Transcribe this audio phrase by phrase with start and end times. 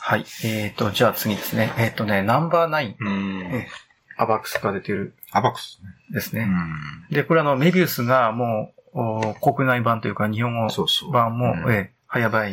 [0.00, 0.24] はい。
[0.44, 1.72] えっ、と、じゃあ次ですね。
[1.78, 3.42] えっ、とね、ナンバーナイン、うん。
[3.52, 3.68] え
[4.16, 5.88] アバックスが出てるアバックスね。
[6.12, 6.42] ですね。
[6.42, 7.14] うん。
[7.14, 11.12] で、これあの、メビウスがもう、お国内版というか日本語そうそう。
[11.12, 12.46] 版も、うんええ早々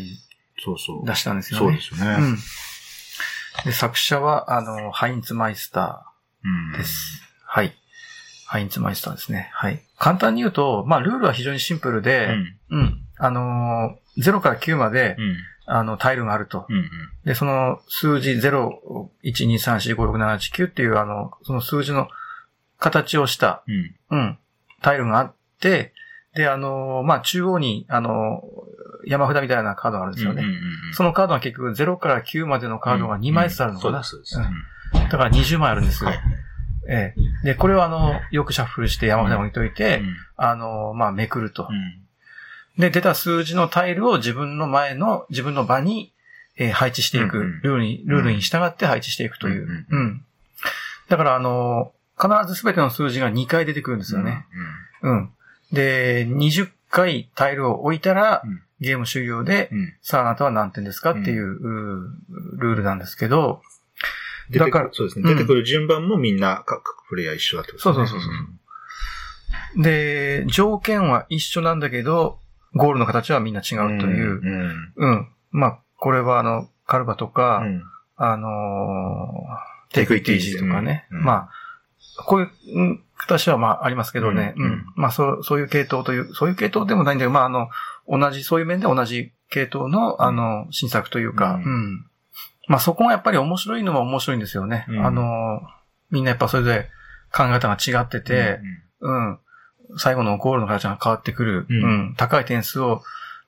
[0.59, 1.05] そうそう。
[1.05, 1.65] 出したんですよね。
[1.65, 2.17] そうですよね。
[2.19, 2.37] うん。
[3.65, 7.21] で、作者は、あの、ハインツマイスタうんーです。
[7.45, 7.73] はい。
[8.45, 9.49] ハインツマイスターですね。
[9.53, 9.81] はい。
[9.97, 12.57] 簡単に言うと、まあ、ルールは非常にシンプルうで、ん。
[12.69, 13.01] うん。
[13.17, 15.37] あのー、0から9まで、うん。
[15.67, 16.65] あの、タイルがあると。
[16.69, 16.89] うん。
[17.25, 18.71] で、その数字0、
[19.23, 22.07] 1、2、3、4、5、6、7、8、9っていう、あの、その数字の
[22.79, 24.17] 形をした、うん。
[24.17, 24.37] うん、
[24.81, 25.93] タイルがあって、
[26.33, 28.41] で、あの、まあ、中央に、あの、
[29.05, 30.41] 山札みたいなカードがあるんですよね。
[30.41, 30.63] うんうんうん
[30.93, 33.97] そのカードは結局0から9までのカードが2枚ずつあるのかな。
[33.99, 34.49] うんそうです、そううで
[34.95, 35.05] す。
[35.05, 36.09] んだから20枚あるんですよ。
[36.09, 36.19] はい。
[36.89, 37.13] え
[37.43, 37.45] え。
[37.45, 41.73] で、これをあの、よくシャッフルして山札に置いといて、うんあの、まあ、めくるとう。
[41.73, 42.06] ん
[42.77, 46.13] で、出た数字のタイルを自分の前の、自分の場に、
[46.57, 49.63] えー配置していく、ルールに、ルールに従って配置していくという。
[49.63, 50.25] うんうん。
[51.07, 54.45] だから、あの、必ず全ての数字が2回出てくるんですよね。。
[55.03, 55.29] うん。
[55.71, 59.71] で、20回タイルを置いたら、うんゲーム終了で、
[60.03, 61.57] さああなたは何点ですかっていう、
[62.57, 63.63] ルールなんですけど、
[64.51, 65.31] だからそうですね。
[65.31, 68.07] うん出てくる順番もみんな各プレイヤー一緒だってことですね。
[68.07, 68.31] そうそうそう
[69.75, 72.39] そうで、条件は一緒なんだけど、
[72.73, 74.41] ゴールの形はみんな違うという。
[74.41, 74.93] うん。
[74.95, 75.27] うん。
[75.51, 77.83] まあ、これはあの、カルバとか、うん。
[78.15, 81.05] あのー、テイクイットイージーとかね。
[81.09, 84.53] まあ、こういううん形はまあありますけどね。
[84.57, 84.85] うんうん。
[84.95, 87.69] まあ、そう、そういう系統という、そういう系統でもないんだけど、まあ、あの、
[88.07, 92.05] 同じ、そういう面で同じ系統の、あの、新作というか、うんうん。
[92.67, 94.85] まあ、そこがやっぱり面白いのは面白いんですよね。
[94.89, 95.25] うんあのー、
[96.11, 96.89] みんなやっぱそれぞれ
[97.33, 98.59] 考え方が違ってて、
[99.01, 99.39] うん。
[99.97, 101.65] 最後のゴールの形が変わってくる。
[101.69, 102.15] ううんん。
[102.17, 103.01] 高い点数を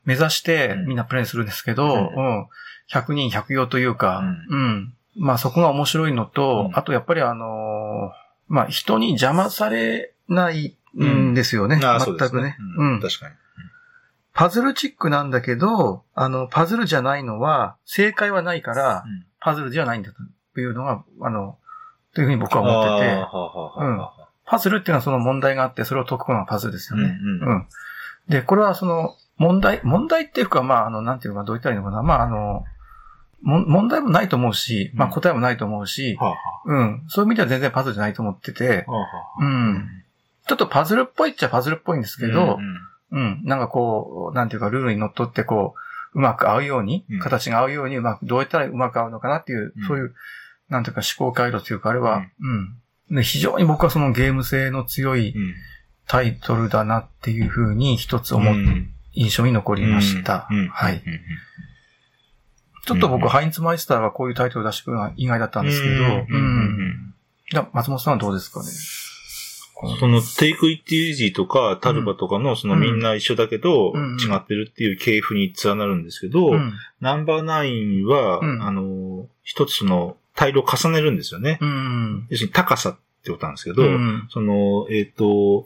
[0.05, 2.47] 目指してうんみんなプレイするんですけど、ううん。
[2.91, 4.93] 100人100用というか、ううん。
[5.17, 11.79] まあそこが面白いのと、うんあとやっぱりあのーまあ人に邪魔されないんですよね。
[11.79, 12.57] 全くね。
[12.77, 13.01] ううんん。
[13.01, 13.35] 確かに。
[14.33, 20.11] パズルチックなんだけど、あの、パズルじゃないのは、正解はないから、うんパズルじゃないんだ
[20.53, 21.57] というのが、あの、
[22.13, 23.15] というふうに僕は思ってて、
[24.49, 27.17] パズルっていうのはその問題があって、それを解くのがパズルですよね。
[27.21, 27.67] うんうんうん。
[28.27, 32.01] で、これはその、問題、問題っていうか、まあ、あの、なんていうのか、どう言ったらいいのかな。
[32.01, 32.65] まあ、あの、
[33.41, 37.03] も問題もないと思うし、まあ、うん答えもないと思うし、はあはうん。
[37.07, 39.07] そういう意味では全然パズルじゃないと思っててあ、はあは
[39.39, 39.89] あうん。
[40.47, 42.57] ちょっとパズルっぽいっちゃパズルっぽいんですけど
[43.11, 43.41] う、んうん。
[43.45, 45.75] なんかこう、なんていうか、ルールにのっとって、こ
[46.13, 50.15] う、うまく合うようにうん、形が合うように、うまく、どうやったらうまく合うのかなっていううん、そういう、
[50.69, 52.75] なんていうか思考回路というか、あれは、うん。
[53.11, 55.53] で非常に僕はそのゲーム性の強いうん。
[56.07, 58.91] タイトルだなっていうふうに一つ思っうん。
[59.13, 60.47] 印象に残りました。
[60.71, 60.95] はい。
[60.95, 61.19] うん。
[62.85, 67.13] ちょっと僕、うんハインツマイスターがこういうタイトルを出してくるのは意外だったんですけど、うん。
[67.51, 68.69] じゃあ松本さんはどうですかね？
[69.99, 74.17] その、テイクイットイージーとか、タルバとかの、そのみんな一緒だけど、うん。
[74.19, 76.73] 違ってるっていう系譜に連なるんですけど、うん。
[77.01, 78.63] ナンバーナインは、うん。
[78.63, 81.57] あの、一つのタイルを重ねるんですよね。
[81.59, 82.27] うん。
[82.29, 84.25] 要するに高さってことなんですけど、うん。
[84.29, 85.65] その、えっ、ー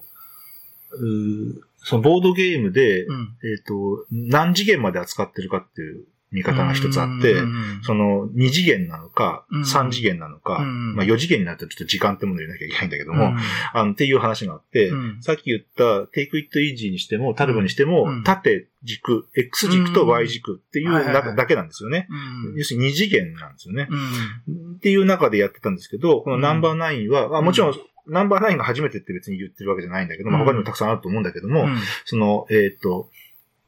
[1.86, 3.36] そのボードゲームで、うん。
[3.44, 9.62] えっ、と、何次元まで扱ってるかっていう見方が一つあって、うんその2次元なのか、うん。
[9.62, 13.38] 3次元なのか、うんまあ4次元になったらちょっと時間ってものを入れなきゃいけないんだけども、うん。
[13.74, 15.18] あのっていう話があって、うん。
[15.22, 18.24] さっき言ったテイクイットイージーにしても、タルバにしても、うん。
[18.24, 22.08] 縦軸、X 軸と Y 軸っていうだけなんですよね。
[22.10, 22.58] うん。
[22.58, 23.88] 要するに2次元なんですよね。
[23.90, 24.76] うん。
[24.76, 26.42] っていう中でやってたんですけど、このうん。
[26.42, 27.74] ナンバーナインは、まあもちろん、
[28.08, 30.46] ナンバーナインが初めてって別に言ってるわけじゃないんだけど、まあうん。
[30.48, 31.78] 他にもたくさんあると思うんだけども、うん。
[32.06, 33.10] その、えっ、と、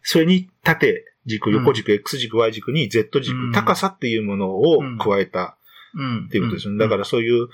[0.02, 5.58] それに縦軸、横軸、X 軸、Y 軸に Z 軸、うん高さっていうものを加えた
[5.96, 6.26] うん。
[6.26, 6.80] っていうことですよね。
[6.80, 7.48] だからそういう、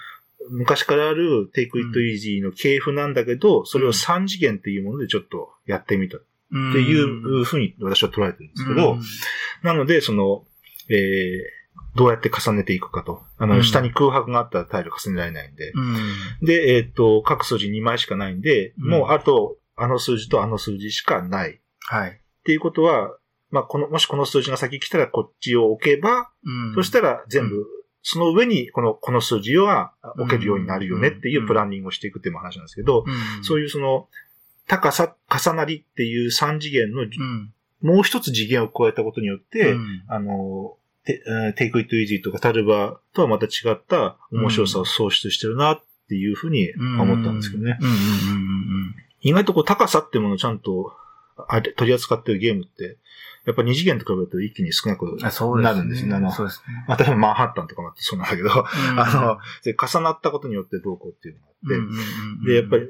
[0.50, 6.22] 昔からあるテイクイットイージーの系譜なんだけど、それを3次元っていうものでちょっとやってみたっ
[6.54, 8.98] うん、ていうふうに私は捉えてるんですけど、
[9.64, 10.46] なので、その、
[10.90, 11.62] えー
[11.94, 13.22] どうやって重ねていくかと。
[13.38, 15.72] あの、うん下に空白があったらタイル重ねられないんで。
[15.72, 16.46] うん。
[16.46, 21.52] で、えっ、と、各数字2枚しかないんで、うんもうあと、あの数字とあの数字しかない。
[21.52, 22.22] っはい。
[22.46, 23.17] ていうことは、
[23.52, 26.76] まあ、この、もしこの数字が先来たらこっちを置けば、うん。
[26.76, 27.66] そしたら全部、
[28.02, 34.08] その上にこの、この数字は置けるようになるよねっていうプランニングをしていくっていう話なんですけど、うん、そういうその、
[34.68, 37.53] 高さ、重なりっていう3次元の、うん。
[37.82, 40.03] もう一つ次元を加えたことによって、うん。
[40.08, 47.78] あの、テイクイットイージーとかタルバとはまた違った面白さを創出してるなっていうふうに思ったんですけどね。
[49.22, 50.94] 意外とこう高さっていうものをちゃんと
[51.76, 52.98] 取り扱ってるゲームって、
[53.46, 55.05] やっぱ二次元と比べると一気に少なく。
[55.61, 56.16] なるんですよ。
[56.16, 56.85] あのそうですね。
[56.88, 62.88] まあ、例えばマンハッタンとかもあってそうなんだけど、うんあの、で重なったことによってどうこうっていうのがあって、うんうんうんで、やっぱり、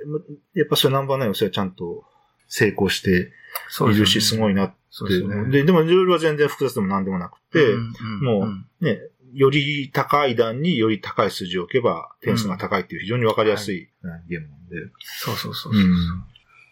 [0.55, 2.03] やっぱそれナンバーナインはそれはちゃんと
[2.47, 4.75] 成功しているし、すごいなって。
[4.93, 5.49] そうですね。
[5.49, 8.99] で、でもルールは全然複雑でも何でもなくて、んんもうんね、
[9.33, 14.75] より高い段により高い数字を置けば点数が高いっていう非常にわかりやすい、うんゲームなんで。
[14.99, 15.83] そうそうそうそう。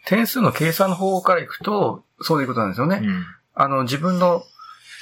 [0.04, 3.00] 点数の計算の方からいくと、そういうことなんですよね。
[3.02, 3.24] うん
[3.54, 4.44] あの、自分の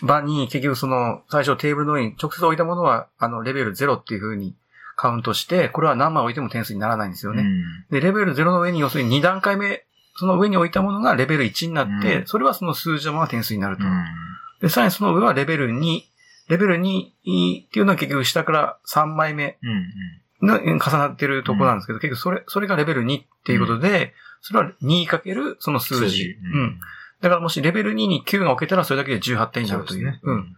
[0.03, 4.55] 場に結局その、最初テーブルの上に直接置いたものは、あの、レベル0っていう風に
[4.97, 7.45] カウントして、これは何枚置いても点数にならないんですよね。
[7.91, 9.85] で、レベル0の上に要するに2段階目、
[10.17, 13.85] その上に置いたものがレベル1になって、うんそれはその数字のまま点数になると。
[13.85, 14.05] うん
[14.61, 16.03] で、さらにその上はレベル2、
[16.49, 19.67] レベル2っていうのは結局下から3枚目う
[20.45, 26.11] んの重なってるところなんですけど、結局それ、それがレベル2っていうことで、それは2かけるその数字。
[26.11, 26.81] 数字うん。
[27.21, 30.01] だからもしレベル2に9が置けたらそれだけで18点になるという。
[30.01, 30.57] そうねうん。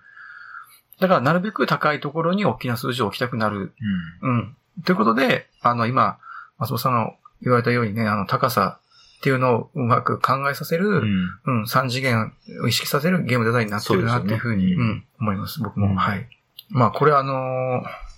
[1.00, 3.72] だからなるべく高いところに大きな数字を置きたくなる。
[4.20, 4.56] うん。
[4.84, 6.18] ということで、あの今、
[6.58, 8.78] 松本さんが言われたようにね、あの高さ
[9.18, 11.02] っていうのをうまく考えさせる、う
[11.46, 15.60] うんん、3次元を意識させるゲームデザインになってるなっていうふうに、そうねうん、思います。
[15.62, 15.88] 僕も。
[15.88, 16.28] うんはい。
[16.68, 18.10] まあこれあのー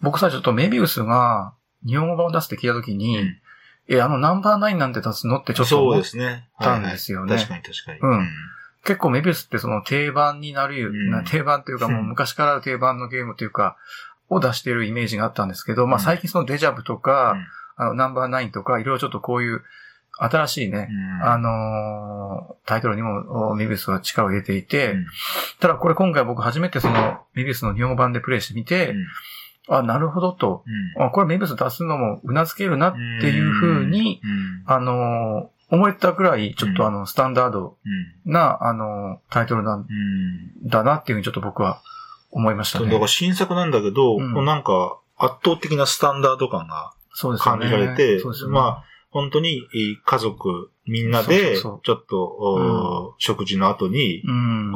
[0.00, 1.54] 僕さ、ちょっとメビウスが
[1.84, 3.36] 日本語版を出すって聞いたときに、うん
[3.88, 6.48] え、あのナンバーナインなんて出すのってちょっとそう思っですね。
[6.60, 7.36] たんですよね。
[7.36, 7.60] はいはい。
[7.60, 8.14] 確かに確かに。
[8.14, 8.28] うん。
[8.84, 11.10] 結構メビウスってその定番になる、うん。
[11.10, 13.76] な定番というかもう 昔からある定番のゲームというか、
[14.28, 17.46] を出してるイメージがあったんですけど、まあうん最近そのデジャブとか、うん。
[17.80, 19.62] あのナンバーナインとか、いろいろちょっとこういう
[20.18, 21.24] 新しいね、うん。
[21.24, 25.06] あのータイトルにもおメビウスは力を入れていて、うん。
[25.60, 28.94] ただこれ今回僕初めてそのメビウスの日本語版でプレイしてみて、
[29.68, 30.64] あ、なるほどと、
[30.96, 31.06] うん。
[31.06, 34.62] あこれメビウス出すのも頷けるなっていう風に、うん。
[34.66, 36.88] あのー思えたくらい、ちょっとうん。
[36.88, 37.76] あの、スタンダード
[38.24, 38.32] うん。
[38.32, 40.66] な、あのータイトルなんうん。
[40.68, 41.82] だなっていうふうにちょっと僕は
[42.30, 42.86] 思いましたね。
[42.86, 44.44] だから新作なんだけど、うん。
[44.46, 46.92] なんか圧倒的なスタンダード感が
[47.38, 47.60] 感。
[47.60, 48.54] じられて、そうですよね。
[48.54, 48.84] まあ、
[49.20, 54.72] 本当にえー家族みんなで、ちょっと、お食事の後に、うん。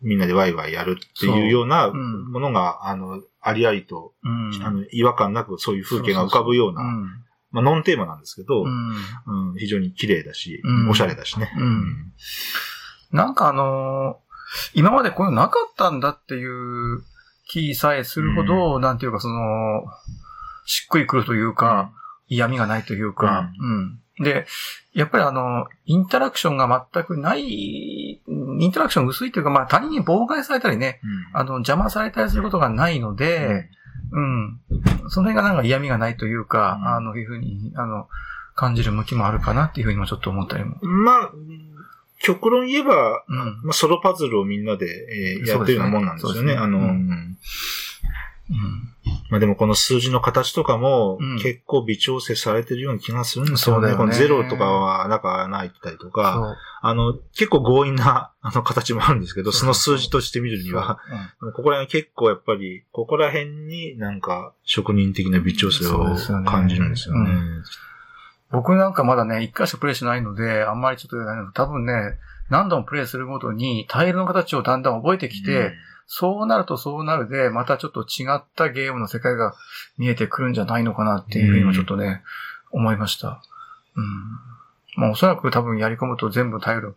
[0.00, 4.62] みんなでワイワイやるっていうようなうんものが、あの、ありありと、うん。
[4.64, 7.02] あの、違和感なくそういう風景が浮かぶような、うん。
[7.50, 9.50] まあ、ノンテーマなんですけど、うん。
[9.50, 11.52] うん非常に綺麗だし、うんおしゃれだしね。
[11.58, 12.12] うん
[13.12, 14.30] なんかあのー
[14.74, 17.02] 今までこういうのなかったんだっていう
[17.48, 19.84] 気さえするほど、なんていうかその、
[20.64, 21.92] しっくりくるというか、
[22.30, 24.24] 嫌味がないというか、うん。
[24.24, 24.46] で、
[24.94, 31.00] やっぱりあの、インタラクションが全くない、インタラクション薄いというか、まあ他人に妨害されたりね、
[31.34, 33.68] うんあの、邪魔されたりすることがないので、
[34.12, 34.60] うん。
[35.08, 38.08] その辺がなんか嫌味がないというか、うんあの、いうふうに、あの、
[38.54, 40.76] 感じる向きもあるかなっていうふうにもちょっと思ったりも。
[40.82, 41.30] まあ、
[42.18, 43.60] 極論言えば、うん。
[43.62, 46.34] まあ、ソロパズルをみんなで、えーやってるようなもんなんですよね。
[46.34, 47.36] そうですねあの、うんうんうん。
[49.30, 51.38] まあでもこの数字の形とかもうん。
[51.38, 53.80] 結構微調整されてるような気がするんですよね。
[53.80, 53.98] そうだよね。
[53.98, 56.56] このゼロとかはなんかないったりとか、そう。
[56.82, 59.94] あの、結構強引なあの形もあるんですけど、そのそうそう。
[59.94, 60.98] そう数字として見るには、
[61.40, 61.48] う。
[61.48, 61.52] ん。
[61.52, 67.30] ここら辺結構やっぱり、ここら辺になんか職人的な微調整を感じるんですよね。
[67.30, 67.64] う
[68.50, 72.18] 僕なんかまだね、一回しかプレイしないので、あんまりちょっと多分ね、
[72.48, 75.72] 何度もプレイするごとにタイルの形をだんだん覚えてきて、
[76.12, 79.54] そうなるとそうなるで、またちょっと違ったゲームの世界が
[79.96, 82.22] 見えてくるんじゃないのかなっていうふうにもちょっとね、
[82.72, 83.40] 思いました。
[83.94, 84.06] うん。
[84.96, 86.96] まあおそらく多分やり込むと全部タイル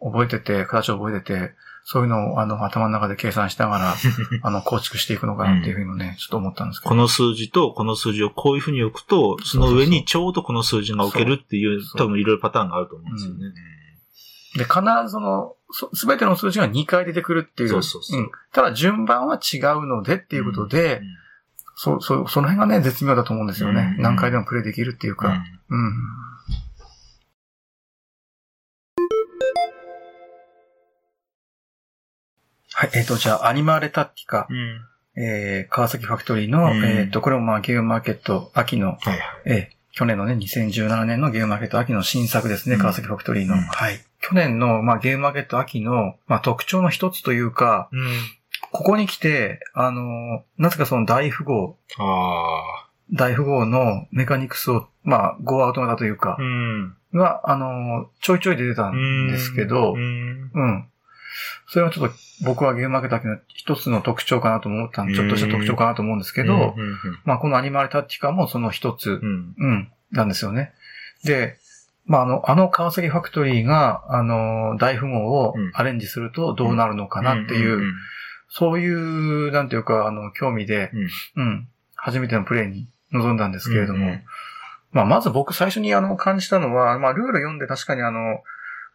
[0.00, 3.94] 覚えてて、形を覚えてて、そういうのをあの頭の中で計算しながら、
[4.44, 6.88] あの構築していくのかなっていうふうにもね、ちょっと思ったんですけど。
[6.90, 13.52] この数字とこの数字をこういうふうに置くと、その上にちょうどこの数字が置けるっていう、多分いろいろパターンがあると思うんですよね。
[14.56, 15.56] で、必ずその、
[15.94, 17.68] すべての数字が2回出てくるっていう。
[17.70, 21.02] そうそうそうんただ順番は違うのでっていうことで、うん
[21.74, 23.94] そ、そ、その辺がね、絶妙だと思うんですよね。
[23.96, 25.42] うん何回でもプレイできるっていうか。
[25.68, 25.92] うん。
[32.74, 34.80] はい、えっ、と、じゃあ、アニマーレタッティカ、うん
[35.20, 39.20] えー、川崎ファクトリーの、うんえっ、と、これもまあゲームマーケット秋の、はいはい。
[39.46, 43.54] えー去年のね、2017年のゲームマーケット秋の新作ですね、うん川崎ファクトリーの。
[43.54, 44.00] うんはい。
[44.20, 48.08] 去年の、まあ、ゲームマーケット秋の、まあ、特徴の一つというか、うん。
[48.70, 52.88] ここに来て、あのーなぜかその大富豪、ああ。
[53.12, 56.94] 大富豪のメカニクスを、まあ、ゴーアウト型というかう、ん。
[57.12, 60.50] が、あのーちょいちょい出てたんですけどう、ん。
[60.54, 60.88] うん。
[61.68, 66.98] それはちょっと僕はゲームマーケット秋の一つの特徴かなと思ったんで、ちょっとした特徴かなと思うんですけど、うん。
[67.24, 69.54] まあこのアニマルタッチカもその一つ、うん。
[69.58, 70.72] うん、なんですよね。
[71.24, 71.56] で、
[72.04, 75.70] まあ、あの、あの川崎ファクトリーが、あの、大富豪をうん。
[75.74, 77.92] アレンジするとどうなるのかなっていう、
[78.48, 80.90] そういう、なんていうか、あの、興味で、
[81.36, 81.42] うん。
[81.42, 84.22] うん、初めてのプレイに臨んだんですけれども、うんうん。
[84.92, 88.42] まあ、まず僕最初にあの、感じたのは、まあ、ルール読んで確かにあの、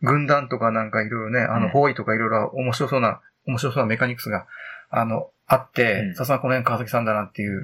[0.01, 1.71] 軍団とかなんかいろいろね、あの、うん。
[1.71, 4.45] 包囲とかいろいろ面白そうな、面白そうなメカニクスが、
[4.89, 6.15] あの、あってう、ん。
[6.15, 7.61] さすがこの辺川崎さんだなっていう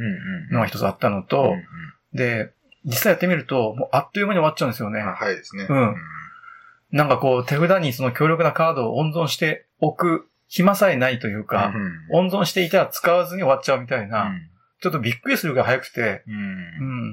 [0.51, 1.53] のが一つあったのと、
[2.13, 2.51] で、
[2.85, 4.99] 実際やってみると、もうあっという間に終わっちゃうんですよね。
[4.99, 5.67] あ早いですね。
[5.69, 5.95] うん。
[6.91, 11.73] なんかこう、手札にその強力なカードを温存しておく暇さえないというか、
[12.11, 14.49] うん温存していたら使わずに終わっちゃうみたいな、うん。
[14.81, 16.35] ちょっとびっくりするが早くて、うん。
[16.35, 16.37] う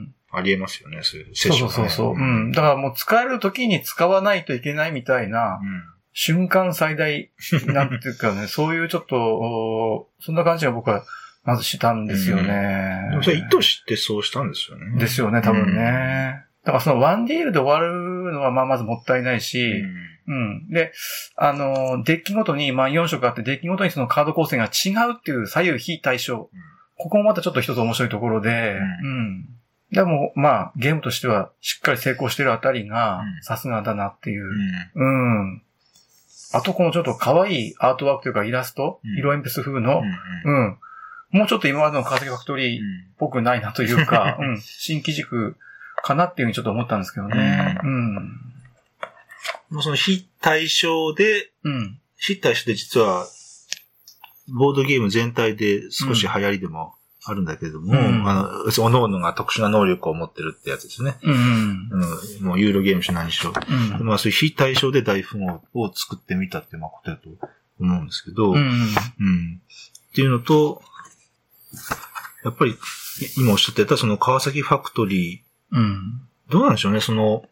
[0.03, 0.15] ん。
[0.33, 2.15] ありえますよね、そういうセそうッションねそうそうそう。
[2.15, 2.53] うん。
[2.53, 5.83] だからもう使える時に使わないといけないみたいな、うん
[6.13, 7.31] 瞬間最大、
[7.67, 11.05] なんていうかね、 そういうちょっと、おそんな感じが僕は
[11.45, 13.09] まずしたんですよね。
[13.11, 14.99] でもそれ意図してそうしたんですよね。
[14.99, 16.45] ですよね、多分ね。
[16.65, 19.85] だからそのワンディールで終わるのはまあまずもったいないし、
[20.27, 20.69] うん。
[20.69, 20.93] で、
[21.37, 26.51] あの、デッキごとに、まあ4色あって、デッキごとにそのカード構成が違うっていう左右非対称。
[26.53, 26.71] うん
[27.01, 29.49] ここもまたちょっと一つ面白いところで、ううん。
[29.93, 34.45] でも、まあ、ゲームとしてはしっかり成功してるあたりがうん、さすがだなっていう
[34.95, 35.03] う。
[35.03, 35.63] んうん。
[36.53, 40.01] あと、このちょっと可愛いアートワークというかイラスト、うん色鉛筆風の
[40.45, 40.79] う、んうん。
[41.31, 42.85] もうちょっと今までの川崎ファクトリーっ
[43.19, 44.61] ぽくないなというか、 うん。
[44.61, 45.57] 新機軸
[46.03, 47.79] かなっていうふうにちょっと思ったんですけどね。
[47.83, 48.15] うん。
[49.71, 51.99] もうその非対称で、うん。
[52.17, 53.27] 非対称で実は、
[54.49, 56.95] ボードゲーム全体で少し流行りでも
[57.25, 61.17] あるんだけれども、うんあの、各々が特殊な能力を持ってるってやつですね。
[61.23, 61.91] うん。
[62.41, 63.53] うん、もうユーロゲームしろ何しろ。
[63.53, 64.07] うん。
[64.07, 67.29] まあそういう非対称で大富豪を作ってみたっていうまあことだと
[67.79, 68.57] 思うんですけど、うん。
[68.57, 69.61] うん
[70.11, 70.83] っていうのと、
[72.43, 72.77] やっぱり、い
[73.39, 76.23] 今おっしゃってたその川崎ファクトリうん。
[76.49, 77.45] ー、どうなんでしょうね、その、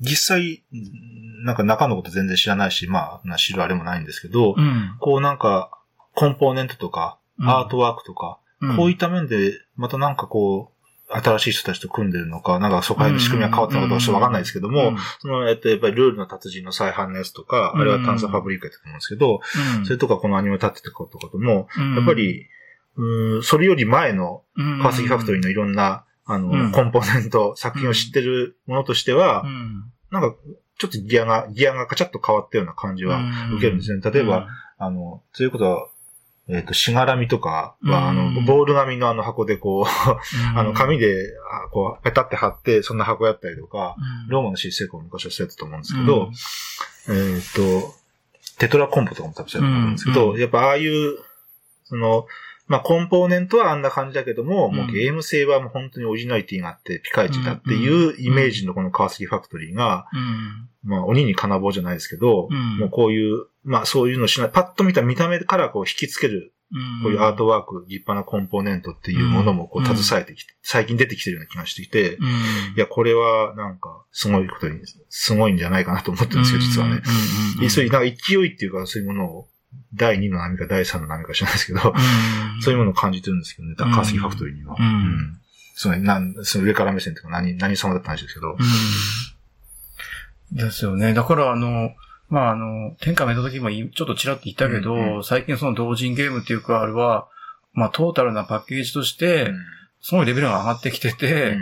[0.00, 4.96] 実際、んなんか中のこと全然知らないし、まあ、な知るあれもないんですけど、うん。
[4.98, 5.70] こうなんか、
[6.14, 8.38] コンポーネントとか、うんアートワークとか、
[8.76, 10.74] こういった面で、またなんかこう、
[11.08, 17.80] 新しい人たちと組んでるのか、なんかそこら辺の仕組みが変わったのかどうかちょっとわかんないですけども、その、えっと、やっぱりルールの達人の再販のやつとか、うん。
[17.82, 19.40] あれは探査ファブリックやったと思うんですけど、
[19.78, 21.94] うん、それとかこのアニメを立ててこととかとも、うん。
[21.94, 22.46] やっぱ、り、
[22.96, 26.72] うーんそれより前の川川崎ファクトリーのいろんな、あの、うん。
[26.72, 30.34] コンポーネント、作品を知ってるものとしては、うん、なんか、
[30.78, 33.20] ちょっとギアが、ギアがカチャッと変わったような感じは
[33.52, 34.00] 受けるんですね。
[34.10, 35.88] 例えば、、あの、ということは、
[36.48, 39.86] えっ、と、しがらみとかは、あの、うんボール紙のあの箱でこう、
[40.56, 41.30] あの、紙で、
[41.72, 43.96] こう、ペタって貼って、そんな箱やったりとか、
[44.28, 46.30] ローマのシステムも昔はそうやったと思うんですけど、
[47.08, 47.94] えっ、と、
[48.58, 50.40] テトラコンポとかも多分そうやったと思うんですけど、うん。
[50.40, 51.18] やっぱああいう、
[51.84, 52.26] その、
[52.66, 54.76] まあ、コンポーネントはあんな感じだけども、うん。
[54.76, 62.78] もうゲーム性はもう本当にオリジナリティがあって、ピカイチだっていうイメージのこの川崎ファクトリーが、うん、まあ、鬼に金棒じゃないですけど、うん。
[62.78, 66.54] もうこういう、まあ、そういうのしない、パッと見た見た目からこう引きつける、
[67.02, 69.96] こういうアートワーク、立派なコンポーネントっていうものもこううん。
[69.96, 72.30] 携えてきて、最近出てきてるような気がしていて、うん、い
[72.76, 77.02] や、これはなんか、すごいことに、すごいんじゃないかなと思ってるんですけど、実はね。
[77.62, 79.48] うん、そういう、なんか勢いっていうか、そういうものを、
[79.94, 84.76] 第2の波か第3の波か知らないですけど、うん、そういうものを感じてるんですけどね、川崎ファクトリーには。
[85.76, 88.56] その、なん、その上から目線というか何、何様だった話ですけど。
[90.52, 90.56] うん。
[90.56, 91.14] ですよね。
[91.14, 91.90] だからあの、
[92.28, 97.28] まああの、天下目の時もいちょっとちらっと言ったけど、うんう最近その同人ゲームっていうか、あれは、
[97.72, 99.50] まあトータルなパッケージとして、
[100.00, 101.56] すごいレベルが上がってきてて、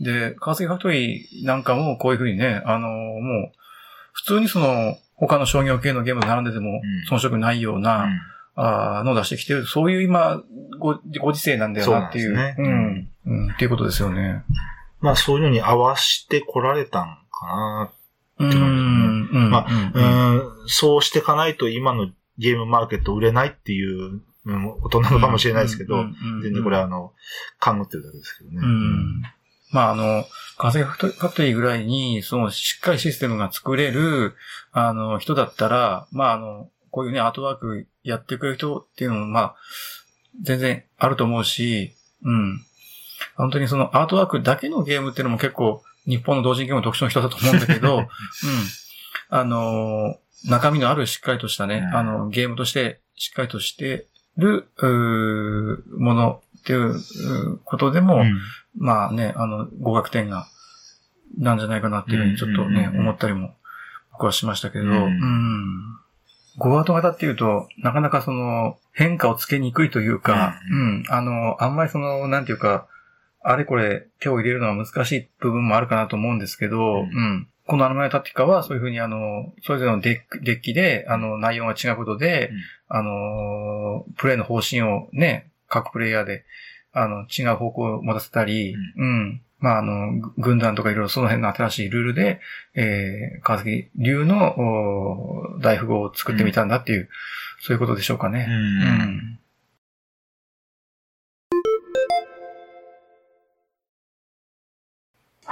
[0.00, 3.52] で、川崎ファクトリーなんかもこういうふうにね、あの、もう、
[4.12, 8.08] 普通にその、他の商業系のゲームと並んでてもうん遜色ないような、
[8.54, 10.42] あーのを出してきてる、そういう今、
[10.78, 12.28] ご、ご時世なんだよなっていう。
[12.28, 13.08] そうですねうん。
[13.26, 13.52] うん。
[13.52, 14.42] っていうことですよね。
[15.00, 17.92] まあそういうのに合わしてこられたんかな。
[18.38, 18.50] うん。
[18.50, 19.15] て感じねうん。
[19.32, 20.02] まうん
[20.34, 26.04] うん、そうしていかないと今のゲームマーケット売れないっていううんことなのかもしれないですけど、
[26.42, 27.12] 全然これはあの、
[27.58, 28.58] 勘ぐってるだけですけどね。
[28.62, 29.22] うん。
[29.72, 30.24] まあ、あの、
[30.56, 34.34] 川崎ファクトリーぐらいに、その、しっかりシステムが作れる、
[34.72, 39.56] あの、人だったら、まあ、あの、こういうね、アートワークやってくれる人っていうのも、まあ、
[40.42, 41.92] 全然あると思うし、
[42.22, 42.64] うん。
[43.36, 48.06] 本当にそのアートワークだけのゲームっていうのも結構、日本の同人ゲームの特徴の人だと思うんだけど、 うん。
[49.28, 50.16] あの、
[50.48, 51.96] 中身のあるしっかりとしたね、うん。
[51.96, 54.06] あの、ゲームとしてしっかりとして
[54.36, 58.38] る、うーものっていううーことでも、うん。
[58.76, 60.46] まあね、あの、合格点が、
[61.38, 62.88] なんじゃないかなっていうふうにちょっとね、うん。
[62.88, 62.90] うん。
[62.90, 62.94] うん。
[62.94, 63.54] うん思ったりも、
[64.12, 64.92] 僕はしましたけど、ううん。
[65.00, 65.96] ん。
[66.58, 72.86] ゴアート型っていうと、なかなかその、変化をつけにくいというか、ううん、あの、あんまりその、なんていうか、
[73.42, 77.48] あれこれ手を入れるのは難しい部分もあるかなと思ううんですけど、ううんん。
[77.66, 82.96] このアノマリアタクティカはそういうふうにあの、それぞれのデックデッキで、あの、内容が違うことで、うん。
[82.98, 86.44] あの、プレイの方針をね、各プレイヤーで、
[86.92, 89.42] あの、違う方向を持たせたり、うん。
[89.58, 92.40] まあ、あの、ぐ軍団とかいろいろその辺の新しいルールで、
[92.74, 97.08] えー、川崎流のお大富豪を作ってみたんだっていう、
[97.60, 98.46] そういうことでしょうかね。
[98.48, 99.38] うん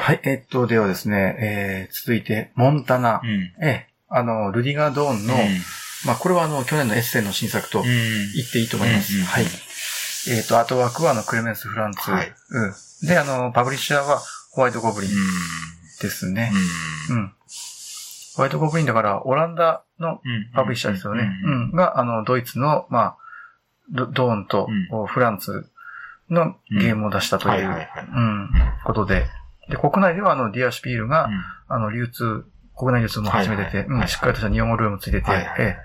[0.05, 3.23] はい、えっと、ではですね、えー、続いて、モンタナ。
[3.25, 3.55] うん。
[3.67, 5.41] ええ、あの、ルディガー・ドーンの、うん
[6.05, 9.15] まあ、これはあの、去年のエッセンの新作とうん言っていいと思います。
[9.15, 9.45] うんうんはい。
[10.29, 12.11] えっ、と、アートワークはあの、クレメンス・フランツ。
[12.11, 13.09] はいうん。
[13.09, 14.21] で、あの、パブリッシャーは
[14.51, 15.11] ホワイト・ゴブリン
[16.03, 16.53] ですね。
[17.09, 17.33] ううん。
[18.37, 20.21] ホワイト・ゴブリンだから、オランダのん。
[20.55, 21.31] パブリッシャーですよね。
[21.47, 21.73] ううんん。
[21.73, 23.17] が、あの、ドイツの、まあ、
[23.91, 25.71] ドドーンとうんフランツ
[26.29, 28.51] のゲームを出したという、うん、
[28.85, 29.25] ことで。
[29.69, 31.29] で、国内ではあの、ディアシュピールが、
[31.69, 32.45] あの、流通、
[32.77, 35.77] 国内流通も始めてて、うん、しっかりとした日本語ルームついてて、ええ。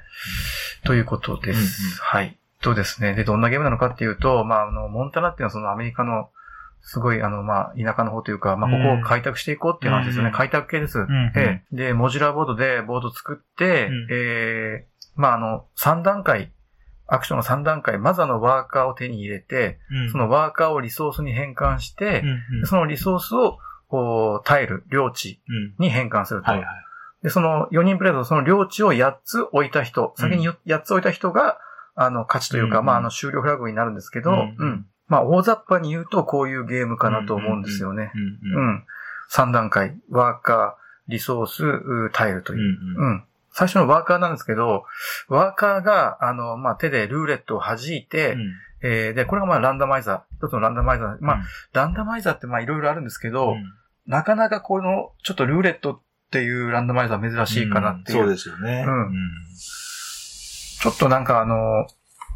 [0.85, 2.01] ということです。
[2.01, 2.37] はい。
[2.61, 3.13] とですね。
[3.13, 6.29] で、どんなゲームなのかっていうと、まあ、あの、モンタナっていうのはそのアメリカの、
[6.81, 10.29] すごい、あの、まあ、田舎の方というか、まあ、ここを開拓していこうっていう話ですよね。
[10.29, 10.99] うん開拓系です。
[10.99, 11.75] んええ。
[11.75, 14.07] で、モジュラーボードでボード作って、うん。
[14.11, 14.87] ええ。
[15.15, 16.51] まあ、あの、3段階、
[17.07, 20.11] アクションの3段階、まずあの、ワーカーを手に入れて、うん。
[20.11, 22.23] そのワーカーをリソースに変換して、
[22.59, 22.67] うん。
[22.67, 23.57] そのリソースを、
[23.89, 26.51] こう、タイル、領地うんに変換すると。
[26.51, 26.67] はいはい。
[27.23, 31.57] で、その4人プレイヤーとその領地を8つ置いた人、先に8つ置いた人が、
[31.95, 34.85] あの、勝ちというか、うんまあ、あの、終了フラグになるんですけど、ううんん。
[35.09, 38.11] まあ、大雑把に言うと、こういうゲームかなと思うんですよね。
[38.15, 38.83] うんうんうん。
[39.31, 42.77] 3段階、ワーカー、リソース、うタイルという。
[42.97, 43.23] うんうん。
[43.51, 44.85] 最初のワーカーなんですけど、
[45.27, 48.37] ワーカーが、あの、まあ、手でルーレットを弾いて、
[48.81, 50.45] えーで、これがまあ、ランダマイザー。
[50.45, 51.17] 一つのランダマイザー。
[51.19, 51.41] まあ、
[51.73, 53.55] ランダマイザーってまあ、いろいろあるんですけど、
[54.09, 56.01] なかなかこの、ちょっとルーレットっ
[56.31, 58.17] ていうランダマイザー珍しいかなっていう。
[58.17, 58.83] そうですよね。
[58.87, 59.11] うん。
[60.81, 61.85] ちょっとなんかあの、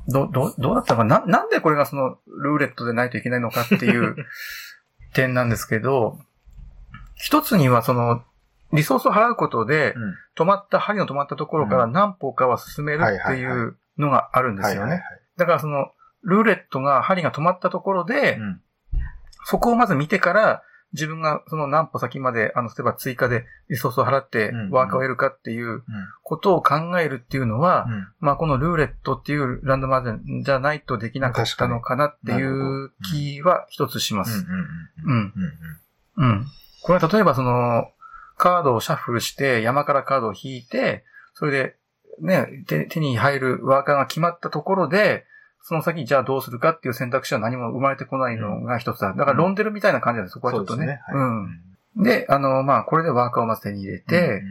[0.08, 4.16] ど、ど、どうだったのかな、なんでこれがそのルーレットでないといけないのかっていう
[5.16, 6.20] 点なんですけど、
[7.16, 8.24] 一つにはその、
[8.72, 10.14] リソースを払うことで、うん。
[10.36, 15.04] 止まった、針の止まったところから何歩かは進めるってはいうのがあるんですよね。
[15.38, 15.92] だからその、
[16.24, 18.62] ルーレットが、針が止まったところで、うん。
[19.46, 25.84] そこをまず見てから、自分がその何歩先まで、あの、例えば追加でリソースを払ってうんワーカーを得るかっていううん。
[26.24, 28.08] ことを考えるっていうのは、うん。
[28.20, 34.46] まあこのルーレットっていうランダマーじゃないとできなかったのかなっていう気は一つします。
[34.48, 34.54] うん。
[34.54, 34.54] う
[35.06, 35.18] うん。
[35.18, 35.34] ん。
[36.18, 36.26] うん。
[36.26, 36.46] うん。
[36.84, 37.88] これは例えばその、
[38.38, 41.76] カードをシャッフルして山からカードを引いて、それで
[42.22, 45.26] ね、手手に入るワーカーが決まったところで、
[45.66, 49.14] その先じゃあどうするかっていう選択肢は何も生まれてこないのが一つだ。
[49.14, 50.78] だからロンデルみたいな感じなんです、そこはちょっとね。
[50.78, 51.02] そうね。
[51.08, 51.16] はい。
[51.96, 52.04] うん。
[52.04, 54.44] で、あの、まあ、これでワーカーをまず手に入れて、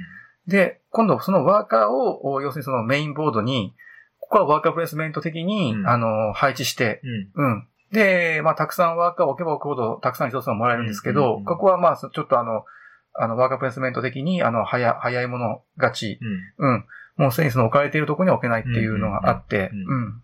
[0.47, 3.75] で、今度そのワーカーを、お要するにそのメインボードに、
[4.21, 5.87] ここはワーカープレイスメント的に、うん。
[5.87, 7.03] あの、配置して、
[7.37, 7.45] うん。
[7.45, 7.69] うん。
[7.93, 11.45] で、まあ、たくさんワーカーを置けば置くほど、たくさんリソースがもらえるんですけど、うんうんうん。
[11.45, 12.65] ここはまあ、ちょっとあの、
[13.13, 16.19] あの、ワーカープレイスメント的に、あの、早、早いもの勝ち、
[16.59, 16.71] うん。
[16.71, 16.85] うん。
[17.17, 20.05] もうすでにその置かれているところには置けないっていうのがあって、うんうん。
[20.05, 20.23] うん。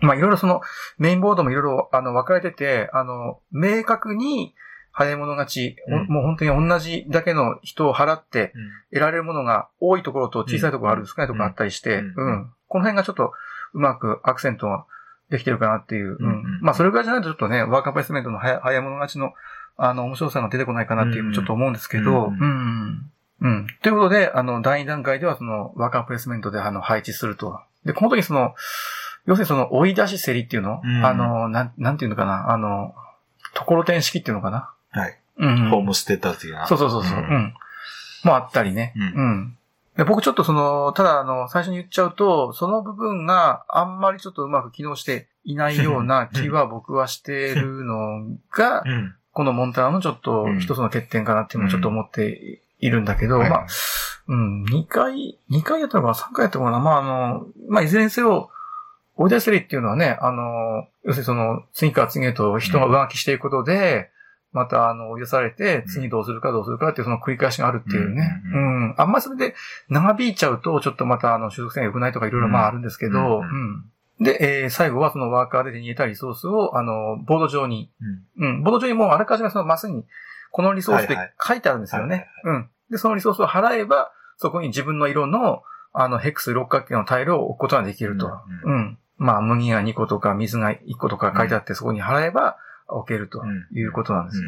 [0.00, 0.60] まあ、いろいろその、
[0.98, 4.54] メインボードもいろいろ、あの、分かれてて、あの、明確に、
[4.92, 12.52] 早い者勝ち、おうんもう本当に同じだけの人を払って、うん得られるものが多いところと小さいところがある、うん少ないところがあったりして、ううんん。
[12.66, 13.32] この辺がちょっと
[13.72, 14.84] うまくアクセントが
[15.30, 16.18] できてるかなっていう。
[16.60, 19.32] まあ、それぐらいじゃないとちょっとね、ワーカープレイスメントの早早い者勝ちの、
[19.76, 23.10] あの、面白さが出てこないかなっていう、うんちょっと思うんですけど、ううんん。
[23.42, 23.66] うん。
[23.82, 27.60] ということで、あの、第2段階ではその、ワーカープレイスメントであの、配置すると。
[27.84, 28.54] で、この時その、
[29.30, 32.94] 要するにその、追い出し競りっていうの、うんあの、なん、なんていうのかな、あの、
[33.54, 34.72] ところてん式っていうのかな？
[34.90, 35.18] はい。
[35.38, 35.70] うん。
[35.70, 36.66] ホームステーター的な。
[36.66, 37.18] そうそうそうそう。
[37.18, 37.54] ううんん。
[38.24, 38.92] もあったりね。
[38.96, 39.56] うんうん。
[39.96, 49.14] で僕ちょっとその、ただあの、最初に言っちゃうと、その部分があんまりちょっとうまく機能していないような気は僕はしてるのが、うん。
[49.32, 53.66] このモンタナのちょっとうん一つの欠点かなっていうのをちょっと思っているんだけど、はいまあ、
[54.28, 56.80] うん、2回、2回やったのかな ?3 回やったのかな？
[56.80, 58.50] まああの、まあいずれにせよ、
[59.20, 64.10] 追い出せりっていうのはね、あの、要するにその、次から次へと人が上書きしていくことで、
[64.52, 68.42] また、あの、追い出されて、次どうするかどうするかっていうその繰り返しがあるっていうね。
[68.46, 68.94] ううんん。
[68.96, 69.54] あんまりそれで
[69.90, 74.24] 長引いちゃうと、ちょっとまた、あの、所属性が良くないとかいろいろまああるんですけど、ううんん。
[74.24, 77.92] で、えー最後はそのワーカーで手に入れたリソースを、あの、ボード上に、
[78.38, 80.06] うんうん、ボード上にもうあらかじめそのマスに、
[80.50, 82.26] このリソースではいはい書いてあるんですよね。
[82.42, 82.70] はいうん。
[82.90, 88.26] で、そのリソースを払えば、そこに自分の色の、あの、ヘックス六角形のタイルを置くことができると。
[88.26, 88.32] う
[88.64, 88.98] うん。
[89.20, 92.56] まあ、麦が2個とか水が1個とか書いてあって、そこに払えば
[92.88, 94.42] 置けるということなんです。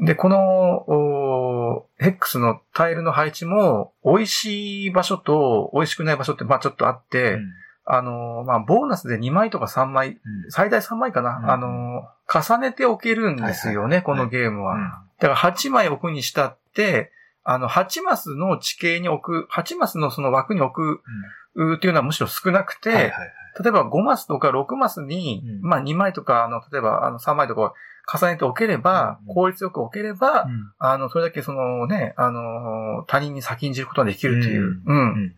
[0.00, 7.52] で、この、おヘックスのタイルの配置も、美味しい場所と美味しくない場所って、まあちょっとあって、うん。
[7.90, 10.50] あのーまあボーナスで2枚とか3枚、うん。
[10.50, 11.50] 最大3枚かな、うん。
[11.50, 14.02] あのー重ねておけるんですよね、はいはい。
[14.02, 14.74] このゲームは。
[14.74, 14.80] うん。
[15.18, 17.10] だから8枚置くにしたって、
[17.42, 25.68] あの、8マスの地形に置く、8マスのその枠に置く、っていうのはむしろ少なくて、はいはいはい例えば5マスとか6マスに、うん。
[25.68, 27.74] まあ2枚とか、あの、例えばあの3枚とか
[28.12, 29.34] 重ねておければ、うん。
[29.34, 30.72] 効率よく置ければ、うん。
[30.78, 34.96] あの、それだけそのね、あの、他人に先んじることができるという、うん。
[34.96, 35.34] うん。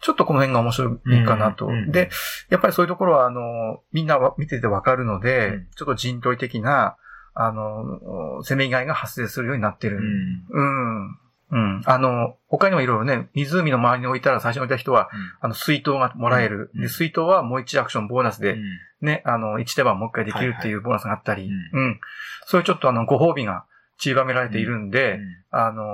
[0.00, 1.66] ちょっとこの辺が面白いかなと。
[1.66, 1.72] うん。
[1.72, 1.92] うん。
[1.92, 2.10] で、
[2.48, 5.66] やっぱりそういうところは、あの、みんなは見ててわかるので、うん。
[5.76, 6.96] ちょっと陣取り的な、
[7.34, 9.98] あの、攻め以外が発生するようになってる。
[9.98, 11.04] うん。
[11.04, 11.18] うん。
[11.50, 11.82] うん。
[11.84, 15.10] あの、他にもいろいろね、湖の周りに置いたら最初に置いた人は、
[15.40, 16.70] あの、水筒がもらえる。
[16.74, 16.82] うん。
[16.82, 18.62] で、水筒はもう1アクションボーナスで、うん。
[19.06, 22.00] ね、あの、1手番もう一回できるっていうボーナスがあったり、はいはいうん。
[22.46, 23.64] そういうちょっとあの、ご褒美が
[23.98, 25.22] 散りばめられているんで、うん。
[25.50, 25.84] あの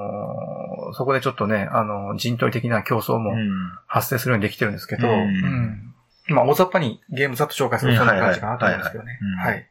[0.91, 3.49] ーそこでちょっとね、あの、陣取り的な競争もうん。
[3.87, 5.15] 発生するようにできてるんですけど、うん。
[5.15, 5.95] うん。
[6.29, 9.19] まあ、大雑把にゲームざっと紹介するとそんな感じかなと思うんですけどね。
[9.21, 9.35] うん。
[9.45, 9.67] はい。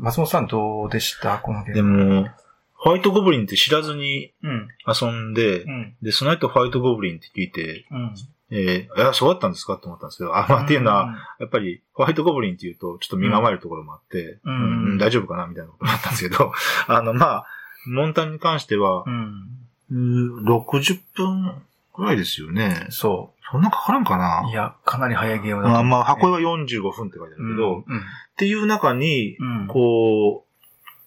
[0.00, 1.38] 松本さんどうでした？
[1.38, 2.22] このゲーでム。
[2.22, 2.28] も、
[2.82, 4.68] ホワイトゴブリンって知らずにうん。
[4.86, 5.94] 遊んでう、ん。
[6.02, 8.14] で、その後ホワイトゴブリンって聞いて、うん。
[8.50, 16.52] えー、いや、そうだったんですかって思ったんですけど、あ、まあ、っていうのは、やっぱり、ホワイトゴブリンって言うと、ちょっと身構えるところもあって、うんうん大丈夫かなみたいなことだったんですけど、
[16.88, 17.46] あの、まあ、
[17.86, 19.48] モンタンに関してはう、ん。
[19.90, 21.62] うー60分
[21.94, 22.86] くらいですよね。
[22.90, 24.18] そそんなかからんかう。
[24.18, 24.50] な？
[24.50, 28.02] いや、かなり早いゲームだとあまあ、箱絵は45分って書いてあるけど、っうん。
[28.36, 29.66] ていう中に、うん。
[29.68, 30.51] こう、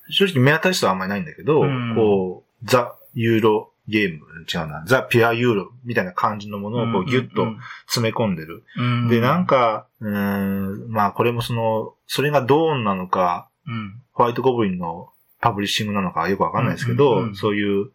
[0.09, 1.95] 正直目当たりさはあんまりないんだけど、うん。
[1.95, 7.45] こう、ザ・ユーロゲーム、違うな、ザ・ピュアユーロみたいな感じのものをこうギュッと
[7.85, 8.63] 詰め込んでる。
[8.77, 15.09] うん、で、なんか、うーん、まあこれもその、それがドーンなのか、うん、ホワイトゴブリンの
[15.41, 17.35] パブリッシングなのかよくわかんないですけど、うんうんうん。
[17.35, 17.91] そういう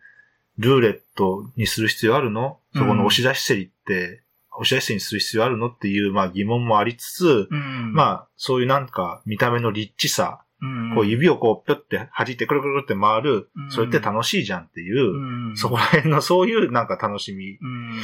[0.59, 2.59] ルーレットにする必要あるの？
[2.75, 5.69] そこの押し出し競りって、押し出しにする必要あるの？
[5.69, 10.50] っていう、まあ疑問もありつつ、うん、まあそういうなんか見た目のリッチさ、うん、
[10.95, 13.71] こう指をこうぴょって弾いてくるくるって回る、うん。
[13.71, 17.57] それって楽しいじゃんっていう、うん、そこら辺のそういうなんか楽しみ。
[17.57, 18.01] うん、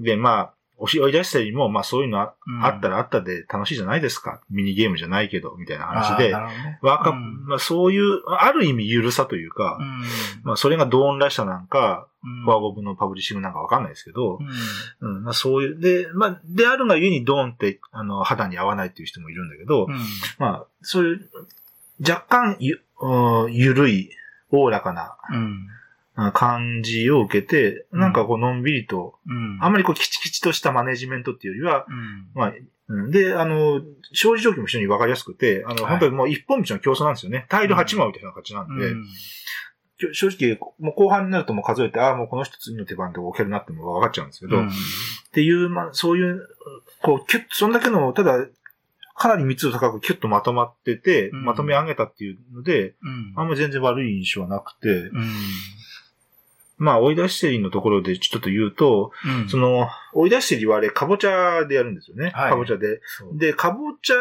[0.00, 2.34] で、まあ、押し追い出したりも、まあそういうのあ,、
[2.68, 4.40] ったらあったで楽しいじゃないですか。
[4.50, 6.32] ミニゲームじゃないけど、みたいな話で。
[6.82, 10.02] まあそういう、ある意味ゆるさというか、うん。
[10.42, 12.44] まあそれがドーンらしさなんか、うん。
[12.44, 14.38] フォアゴブのパブリッシングなんかわかんないですけど
[15.00, 15.16] う、ん。
[15.16, 19.94] うん、まあそういう、で、まあ、であるがゆえにドーンって、あの、肌に合わないっていう人もいるんだけど、うん。
[20.38, 21.30] まあ、そういう、
[22.00, 24.10] 若干ゆ、うんゆるい、
[24.50, 25.16] おおらかな
[26.32, 28.00] 感じを受けて、うん。
[28.00, 29.58] なんかこう、のんびりと、うん。
[29.60, 32.28] あんまりこう、キチキチとしたマネジメントっていうよりは、うん。
[32.34, 32.52] まあ、
[32.88, 33.10] うん。
[33.10, 35.90] で、あの、勝利条件も非常にわかりやすくて、あの、はい。
[35.92, 37.46] 本当にもう一本道の競争なんですよね。
[37.48, 38.94] タイル8枚みたいな形なんで、
[40.12, 44.68] 正直、もう後半になるともう数えて、ああ、もうこの人次の手番で置けるなっても分かっちゃうんですけど、うん。
[44.68, 44.70] っ
[45.32, 46.48] ていう、まあ、そういう、
[47.02, 48.44] こう、キュッ、そんだけの、ただ、
[49.14, 51.44] かなり密度高くキュッとまとまってて、うん。
[51.44, 53.32] まとめ上げたっていうので、うん。
[53.36, 55.30] あんまり全然悪い印象はなくて、うん。
[56.76, 59.48] まあ、追い出し競りのところでちょっと言うと、うん。
[59.48, 62.30] その、追い出し競りはあれ、かぼちゃでやるんですよね。
[62.34, 62.50] はい。
[62.50, 63.00] かぼちゃで。
[63.34, 64.16] で、かぼちゃ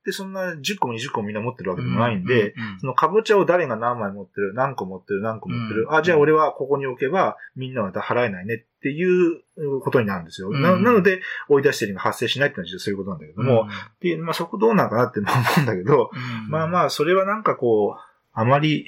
[0.00, 9.42] ってそんな10個も20個もみんな持ってるわけでもないんで、うんそのかぼちゃを誰が何枚持ってる、何個持ってる、何個持ってる、うんあ、じゃあ俺はここに置けばみんなは払えないねっていう
[9.82, 10.48] ことになるんですよ。
[10.48, 13.68] うんななので、追い出し競りが発生しないっていうのはそういうことなんだけども、
[14.00, 16.50] で、まあそこどうなのかなって思うんだけど、うん。
[16.50, 18.00] まあまあそれはなんかこう、
[18.32, 18.86] あまり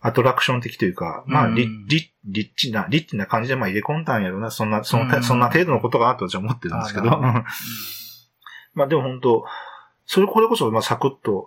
[0.00, 1.54] アトラクション的というか、まあうん。
[1.54, 5.22] リリリッチな、リッチな感じでまあ入れ込んだんやろな、そんな、その、うん。
[5.22, 7.10] そんな程度のことかなと私は思ってるんですけど、
[8.74, 9.44] まあでも本当
[10.08, 11.46] それこれこそまあサクッと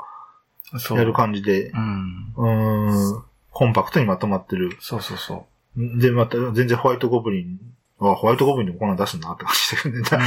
[0.95, 2.34] やる感じで、うん。
[2.38, 4.78] うーん、コンパクトにまとまってる。
[4.80, 5.45] そうそうそ
[5.76, 7.60] で、また全然ホワイトゴブリン
[7.97, 10.19] は、ホワイトゴブリンでもこんなの出すんだって感じで、ね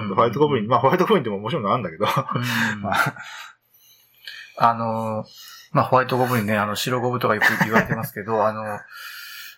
[0.00, 2.06] うん ホワイトゴブリン、まあホワイトゴブリンでも面白いのがあるんだけど、
[4.58, 5.24] あの、
[5.72, 8.64] まあ、ホワイトゴブリンね、あの、白ゴブとかよく言われてますけど、 あの、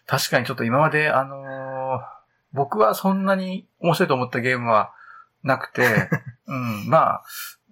[0.06, 2.00] 確かにちょっと今まで、あの、
[2.52, 4.92] 僕はそんなに面白いと思ったゲームは
[5.42, 6.08] なくて、
[6.46, 7.22] うん、まあ、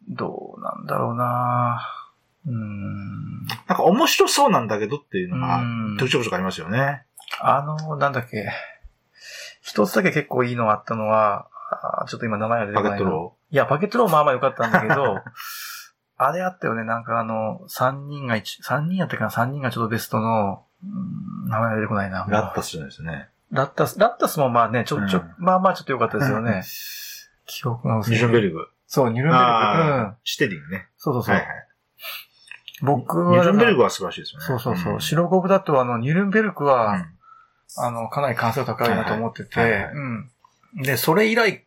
[0.09, 1.81] どうなんだろうな
[2.47, 3.47] うん。
[3.47, 7.05] なんか面白そうなんだけどっていうのがうん、ちょくちょくちょくありますよね。
[7.41, 8.51] あの、なんだっけ。
[9.61, 11.49] 一つだけ結構いいのがあったのは、
[12.09, 12.99] ちょっと今名前が出てパこないな。
[12.99, 15.19] ケットロいや、パケットローまあまあ良かったんだけど、
[16.17, 22.25] あれあったよね、なんかあの、三人が一、三人やったかな、三人がちょっとベストの、うん名前が出てこないな。
[22.25, 22.31] ー。
[22.31, 23.29] ラッタスじゃないですね。
[23.51, 26.63] ラッタス、ラッタスもまあね、ちょ、ちょ、うんまあまあちょっと良かったですよね。
[27.47, 28.69] 記憶が薄いニュルンベルグ。
[28.89, 29.99] そう、ニュルンベルク。
[29.99, 30.17] うん。
[30.25, 30.89] シテディングね。
[30.97, 31.35] そうそうそう。
[31.35, 31.69] はいはい。
[32.83, 33.37] 僕は。
[33.37, 34.47] ニュルンベルグは素晴らしいですよね。
[34.47, 34.97] そうそうそう。
[34.97, 37.07] ん白ゴブだと、あの、ニュルンベルクは、うん
[37.77, 40.83] あの、かなり完成度高いなと思ってて、うん。
[40.83, 41.65] で、それ以来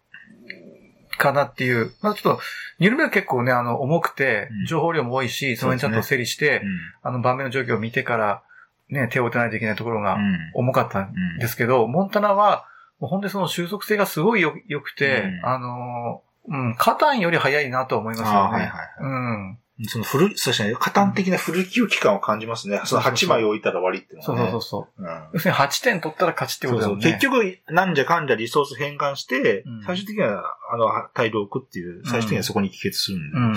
[1.18, 2.42] かなっていう、まあちょっと、
[2.80, 6.64] ニュルンベルク結構ね、あの、重くてうん、情報量も多いし、それにちゃんと整理して、
[7.04, 8.44] あの、盤面の状況を見てから、
[8.90, 12.66] ね、手を打たないといけないところがうん重かったんうんですけど、モンタナは、
[13.00, 18.32] もう本当にその収束性がすごいよ良くて、うんあの、うん、カタンより早いなと思いますよね。
[18.32, 19.58] あーはいはいはいうん。
[19.88, 22.82] その古い、そうですね、加担的な古き良き感を感じますね。
[22.86, 24.52] その8枚置いたら終わりっていうのそうはね。
[24.52, 25.04] そうそうそう。
[25.04, 27.04] うん要するに8点取ったら勝ちってことだよね。
[27.04, 33.38] 結局、なんじゃかんじゃリソース変換して、うん最終的には、あの、タイルを置くっていう、最終的にはそこに帰結するんで。
[33.38, 33.56] うん。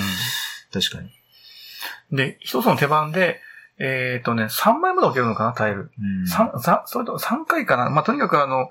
[0.73, 1.11] 確かに。
[2.16, 3.40] で、一つの手番で、
[3.79, 5.90] えっ、とね、3枚まで置けるのかな、タイル。
[5.99, 7.90] うん三三それと3回かな。
[7.90, 8.70] まあ、とにかくあの、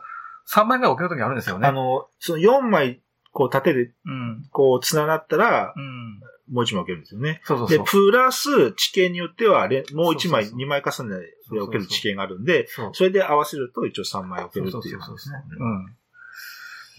[0.50, 1.68] 3枚ぐらい置けるときあるんですよね。
[1.68, 3.02] あの、その4枚、
[3.34, 4.46] こう、縦で、うん。
[4.52, 6.20] こう、繋がったらう、ん。
[6.52, 7.34] もう1枚置けるんですよね。
[7.34, 7.86] で、そうそうそう。
[7.86, 15.44] プラス、地形によっては、れもう1枚、そうそうそう2枚重ねで置ける地形があるんで、それで合わせると一応3枚置けるっていうそうそうね。
[15.58, 15.96] うん。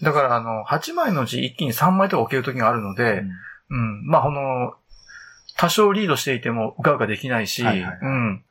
[0.01, 3.23] だから、あの、8枚のうち一気に3枚とか置けるときがあるので、
[3.69, 4.05] うん。
[4.07, 4.73] まあ、この、
[5.57, 8.43] 多少リードしていても、うかうかできないし、はいはいはいうん。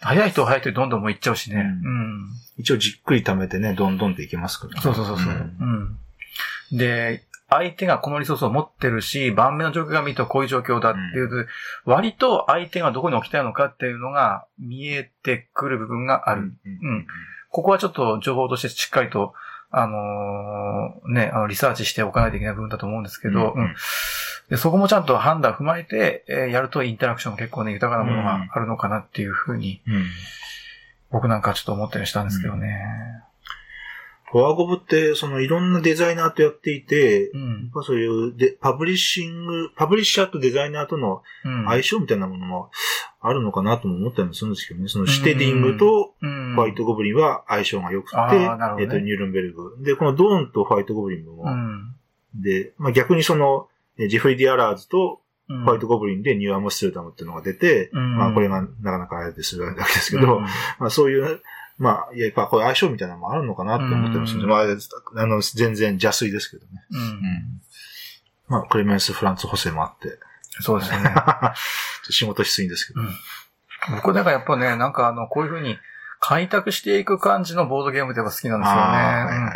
[0.00, 1.56] 早い人は早い人でどんどんもう行っちゃうしね。
[1.56, 2.24] ううん。
[2.58, 4.80] 一応じっくり貯めてね、どんどんっていけますからね。
[4.80, 6.78] そうそうそうそう、うん。
[6.78, 11.50] で、相手がこのリソースを持ってるし、盤面の状況が見るとこういう状況だっていうと、
[11.84, 16.40] 割と相手がどこに置きたいのかっていうのが見えてくる部分がある。
[16.40, 16.46] うん。
[16.46, 17.06] うん
[17.54, 19.34] ここはちょっと情報としてしっかりと、
[19.70, 23.74] あのーね、あの、リサーチしておかないといけない部分だと思うんですけど、うんうん
[24.50, 30.06] でそこもちゃんと判断を踏まえて、えーやるとインタラクションも結構ね、豊かなものがあるのかなっていうふうに、うん。
[31.10, 32.82] 僕なんかはちょっと思ったりしたんですけどね。
[33.30, 37.70] フォアゴブって、そのいろんなデザイナーとやっていて、やっうん。
[37.72, 41.64] ぱそういうで、パブリッシング、パブリッシャーとデザイナーとのうん。
[41.66, 42.70] 相性みたいなものも
[43.20, 44.88] あるのかなとも思ったりもするんですけどね。
[44.88, 46.54] そのシュテディングとうん。
[46.54, 49.76] ホワイトゴブリンは相性が良くて、あーなるほどねえっと、ニュルンベルグ。
[49.82, 51.94] で、このドーンとホワイトゴブリンも、うん。
[52.34, 53.68] で、まあ、逆にその、
[53.98, 60.42] えジェフリー・ディアラーズとうんホワイトゴブリンでニューアムステルダムっていうのが出て、うんまあこれがなかなかあれでするわけですけど、うん
[60.78, 61.42] まあそういう、
[61.82, 64.62] まあ、やっぱこういう相性みたいなのもあるのかなって思ってますんで、うんまあ、
[65.16, 66.70] あの、全然邪推ですけどね。
[66.92, 67.60] うん。
[68.46, 70.20] まあ、クレメンス・フランツ・ホセもあって、
[70.60, 71.12] そうですよね。
[72.08, 73.00] 仕事しすぎですけど。
[73.96, 75.76] 僕だからやっぱね、なんかあの、こういうふうに
[76.20, 78.80] 開拓していく感じのボードゲームってやっぱ好きなんですよね。
[78.80, 79.50] はいはいはいうん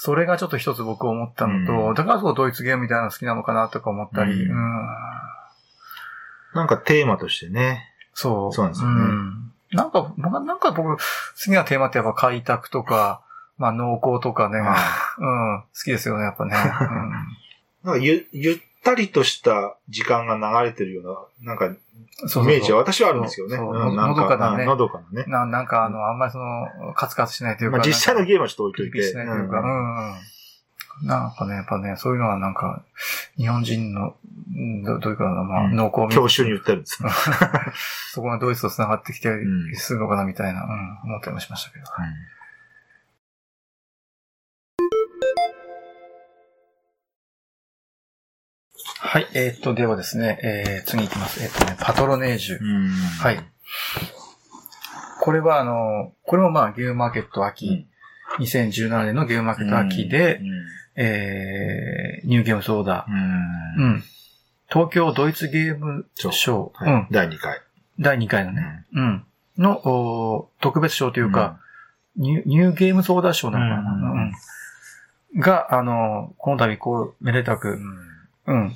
[0.00, 4.88] それがちょっと一つ僕思ったのと、うんだからそうドイツゲームみたいなの好きなのかなとか思ったり、うんうん
[6.54, 7.92] なんかテーマとしてね。
[8.14, 8.52] そう。
[8.52, 10.98] そうなんですよねんなんか、僕はなんか僕、好
[11.44, 13.20] きなテーマってやっぱ開拓とか、
[13.58, 16.52] まあ農耕とかね、うん、好きですよね、やっぱね。
[17.84, 23.56] なんかゆ、ゆったりとした時間が流れてるような、なんか、うん、イメージは私はあるんですよね。
[23.56, 25.24] のどかなねうんのどかなね。
[25.28, 27.78] ななんかあの、あんまりその、カツカツしないというか。
[27.78, 29.24] まあ実際のゲームはちょっと置ピリピリいといて。
[29.24, 30.14] しないというか、ううんん、うん。
[31.02, 32.82] なんかね、やっぱね、そういうのはなんか、
[33.36, 34.16] 日本人の、
[34.54, 37.10] うんどどういうかな、まあ、うん農耕民教習に言ってるんですね。
[38.12, 41.84] そこがドイツと繋がってきてうんするのかな、みたいな、うん、思ったりもしましたけど。
[49.00, 51.42] はい、えーっと、ではですね、えー、次行きます。
[51.42, 52.58] えーっとね、パトロネージュ。
[52.60, 53.40] うんはい。
[55.20, 57.86] これはあの、これもまあ、ゲームマーケット秋、
[58.38, 60.40] 2017年のゲームマーケット秋で、
[61.00, 63.14] えー、ニューゲームズオーダうん。
[63.14, 63.92] ー。
[63.94, 64.04] うん。
[64.68, 67.08] 東京ドイツゲームショー、はいうん。
[67.10, 67.60] 第2回。
[68.00, 69.24] 第2回のね、うん。
[69.56, 71.60] の、お特別賞というか、
[72.16, 74.32] ニューニューゲームズオーダー賞なのかな、うんうん
[75.36, 77.78] が、あの、この度、こう、めでたく、
[78.46, 78.74] うん、うん、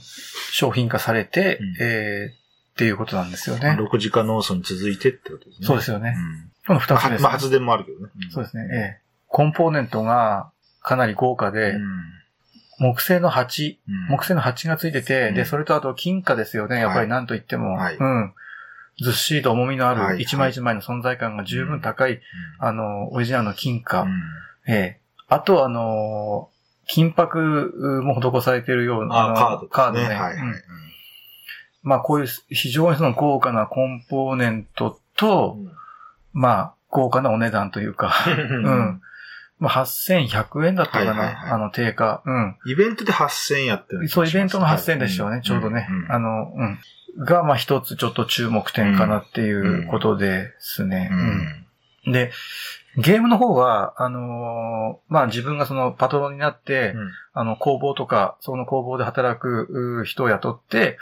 [0.51, 3.71] 商品化されて、うんえー、っていうことなんですよね。
[3.71, 5.67] 6時間農村に続いてってことですね。
[5.67, 6.15] そうですよね。
[6.17, 8.13] うんこの二つです、まあ発電もあるけどね。
[8.31, 8.69] そうですね。
[8.73, 9.01] ええ。
[9.27, 10.52] コンポーネントが
[10.83, 11.75] かなり豪華で、
[12.79, 13.79] 木製の鉢、
[14.11, 16.81] 木製の鉢がついてて、うんで、それとあと金貨ですよね。
[16.81, 17.75] やっぱりなんと言っても。
[17.75, 18.35] はいうん。
[19.01, 22.21] ずっしりと重みのあはいる一枚一枚の存在感が十分高い、
[22.59, 24.07] あの、オリジナルの金貨。
[24.67, 25.01] ええ。
[25.29, 26.51] あと、あの、
[26.87, 29.67] 金箔も施されているような、カード。
[29.69, 30.15] カードね。
[30.15, 30.37] はい
[31.83, 35.57] まあ、こういう非常にその豪華なコンポーネントと、
[36.33, 38.33] まあ、豪華なお値段というか、 う
[38.71, 39.03] ん。
[39.63, 42.21] まあ、8100円だったかな、はいはいはいあの、定価。
[42.27, 42.57] うん。
[42.67, 45.87] イベントで8000円やってるそう、イベントの8000円でしょうね、はいちょうどね。
[45.89, 47.25] うんあの、うん。
[47.25, 51.11] が、まあ、一つちょっと注目点かなっていうことですね。
[51.13, 52.33] ううんんで、
[52.97, 60.99] ゲームの方は、あのーまあ、自分がそのパトロンになって、うんあの、工房とか、その工房で働くう人を雇って、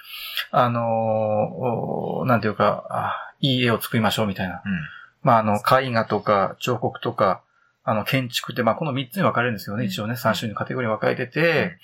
[0.50, 4.62] あのーおなんていうか、あいい絵を作りましょうみたいな。
[4.66, 4.80] うん。
[5.22, 7.40] まあ、あの、絵画とか、彫刻とか、
[7.82, 9.84] あの、建築って、まあ、この3つに分かれるんですよね。
[9.84, 11.78] うん一応ね、3種類のカテゴリーに分かれてて、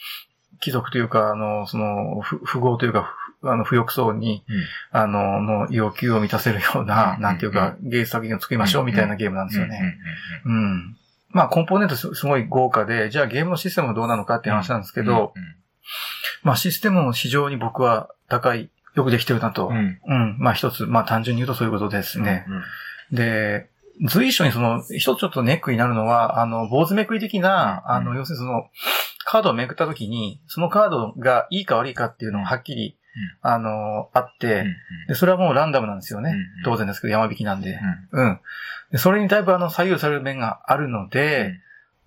[0.61, 4.65] 貴族というか、あの、その、ふ富豪というか、ふあの、不欲層に、うん。
[4.99, 9.99] あの、の要求を満たせるような、うんなんていうか、芸術作品を作りましょうみたいなゲームなんですよね。
[10.45, 10.97] うん。
[11.31, 15.35] まあ、コンポーネントすすごい豪華で、じゃあゲームのシステムはどうなのかっていう話なんですけど、
[16.43, 19.69] まあ、システムも非常に僕は高い、よくできてるなと。
[19.69, 20.37] うん。
[20.39, 22.47] まあ、一つ、まあ、単純に言うとそういうことですね。
[23.11, 23.17] うん。
[23.17, 23.69] で、
[24.05, 27.93] 随所にその、一つちょっとネックになるのは、あの、坊主めくり的な、うん。
[27.93, 28.69] あの、要するにその、
[29.25, 32.99] カードをめくったときに、そのカードがいいか悪いかっていうのがはっきり、
[33.41, 34.65] あの、あって、
[35.09, 36.31] で、それはもうランダムなんですよね。
[36.31, 37.79] うん当然ですけど、山引きなんで。
[38.13, 38.41] うん。
[38.93, 41.55] でそれにだいぶあの、左右される面があるので、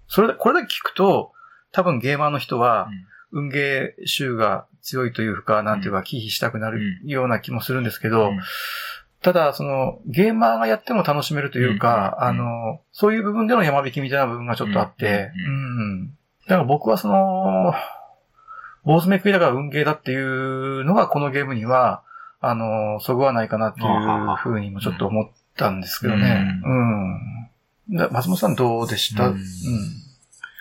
[0.07, 1.31] それで、これだけ聞くと、
[1.71, 2.89] 多分ゲーマーの人は、
[3.31, 8.31] 運ゲー集が強いというか、なんていうか、忌避したくなるような気もするんですけど、
[9.21, 15.51] ただ、その、ゲーマーがやっても楽しめるというか、うんあの、そういう部分での山引きみたいな部分がちょっとあって、うう
[15.85, 16.07] ん。
[16.07, 16.11] だ
[16.47, 17.73] から僕はその、
[18.85, 22.01] 坊主めくりだから運ゲーだっていうのがこのゲームには、
[22.39, 26.61] あの、そぐわないかなっていうふうにもちょっと思ったんですけどね。
[27.89, 27.97] うん。
[27.97, 29.27] だ松本さんどうでした？
[29.27, 29.39] ううんん。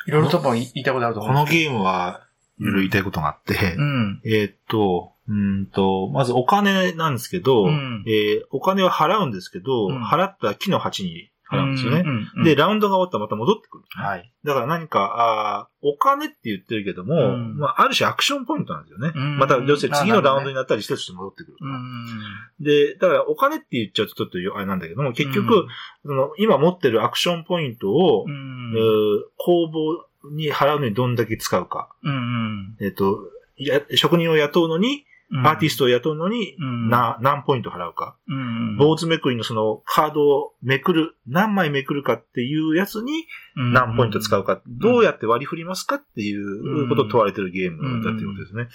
[0.07, 2.23] いろいろとも言いたいことあると思このうんですけゲームは、
[2.61, 3.83] いろいろ言いたいことがあって、ど。
[3.83, 4.21] うん。
[4.25, 12.01] えーっと、うーんと、まずお金なんですけど、うんえーお金は払うんですけど、うん払った木の鉢に払うんですよね。
[12.01, 13.85] うんうんで、ラウンドが終わったらまた戻ってくる。
[13.89, 14.33] はい。
[14.45, 19.13] だから何か、あーお金って言ってるけども、うんまあ、ある種アクションポイントなんですよね。
[19.15, 21.57] うんまた、要するに次のラウンドになったらリセットして戻ってくる。
[21.61, 22.65] うん。
[22.65, 25.67] で、だからお金って言っちゃうとちょっとあれなんだけども、結局、
[26.05, 31.91] その今持ってるアクションポイントを、うえん、ー工房に払うのにどんだけ使うか。
[32.03, 32.77] うんうん。
[32.81, 33.19] えっ、と、
[33.57, 38.17] や職人を雇うのに、アーティスト、トを雇うのに、うんな、何ポイント払うか。
[38.29, 48.69] うん、坊主めくりのそのカードをめくる、何枚めくるかっていうやつに何ポイント使うか、どうやって割り振りますかっていうことを問われてるゲームだっていうことですね。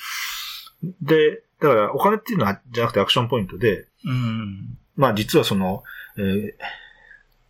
[1.02, 4.78] で、だからお金っていうのはじゃなくてアクションポイントで、うん。
[4.96, 5.84] まあ実はその、
[6.18, 6.54] えー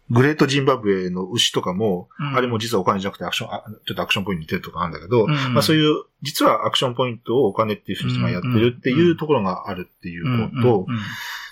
[0.10, 2.36] グレートジンバブエの牛とかも、うん。
[2.36, 5.54] あれも実はお金じゃなくてアクション、あちょっとアクションポイントに似てるとかあるんだけど、うん。
[5.54, 10.88] まあそういう、実はアクションポイントをお金っていう人がやってるっていうところがあるっていうことと、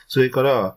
[0.07, 0.75] それから、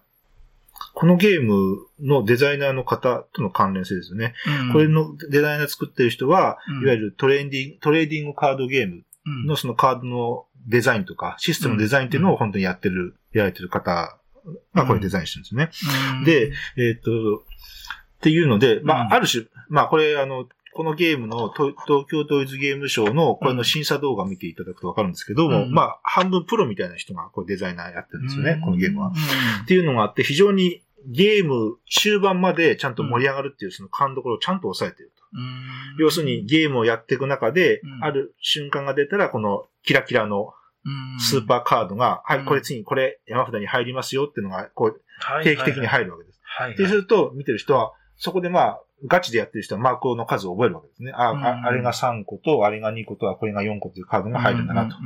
[0.94, 4.34] このゲームのデザイナーの方との関連性ですよね。
[4.72, 6.82] これのデザイナー作ってる人は、うん。
[6.84, 9.02] いわゆるトレーディング、トレーディングカードゲーム
[9.46, 14.16] のそのカードのデザインとか、システムのデザインっていうのを本当にやってる、やられてる方
[14.74, 15.85] がこれデザインしてるんです
[16.22, 16.24] ね。
[16.24, 17.42] で、えっ、と、っ
[18.20, 19.12] ていうので、まうん。
[19.12, 25.72] あ、ある種、まあ、これ、あの、このゲームのと東京統一ゲームショウのこれの審査動画を見ていただくとわかるんですけども、うん。
[25.72, 29.09] まあ、半分プロみたいな人がこれデザイナーやってるんですよね、このゲームは。
[29.09, 29.11] う
[29.62, 35.38] っていうのがあって、非常にゲーム終盤までちゃんと盛り上がるっていうその勘どころをちゃんと抑えていると。
[35.38, 35.96] ん。
[35.98, 38.04] 要するに、ゲームをやっていく中でう、ん。
[38.04, 40.63] ある瞬間が出たら、このキラキラのうん
[41.18, 45.44] スーパーカードが、はい、うんこれ次にこれ山札に入りますよっていうのが、こう、はい。
[45.44, 46.40] 定期的に入るわけです。
[46.42, 46.75] はいはい。
[46.75, 51.12] ってすると、見てる人は、そこでまあ、ガチでやってる人はマークの数を覚えるわけですね。
[51.14, 51.44] あ、うん。
[51.44, 54.96] ああれが3個と、あれが2個と、あこれが4個というカードが入るんだなと。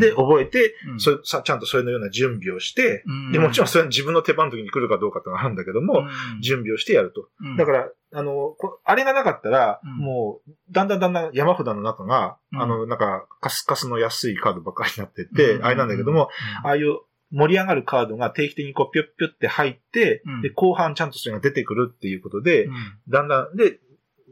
[0.00, 1.00] で、覚えて、うん。
[1.00, 3.32] それさちゃんとそれのような準備をして、うん。
[3.32, 6.40] で、もちろんそれは自分の手番の時に来るかどうかってのがあるんだけども、うん。
[6.40, 7.28] 準備をしてやると。
[7.40, 7.56] うん。
[7.56, 9.96] だから、あの、こあれがなかったら、うん。
[9.98, 12.62] もう、だんだんだんだん山札の中が、うん。
[12.62, 15.64] あの、なんか、カスカスの安いカードばっかりになってって、うん。
[15.64, 16.28] あれなんだけども、
[16.64, 16.98] ああいう
[17.36, 20.42] 盛り上がるカードが定期的にこう、ぴょっぴょって入って、うん。
[20.42, 22.74] で、後半ちゃんとそれが出てくるっていうことで、うん。
[23.08, 23.78] だんだん、で、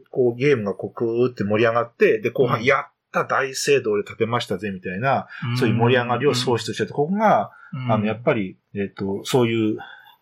[0.09, 2.65] こう、ゲームがこう、くーって盛り上がって、で、後半、うん。
[2.65, 7.91] やった大聖堂で立てましたぜ、みたいな、そういう盛り上がりを創出してて、ここが、うん。
[7.91, 9.77] あの、やっぱり、えっ、と、そういう、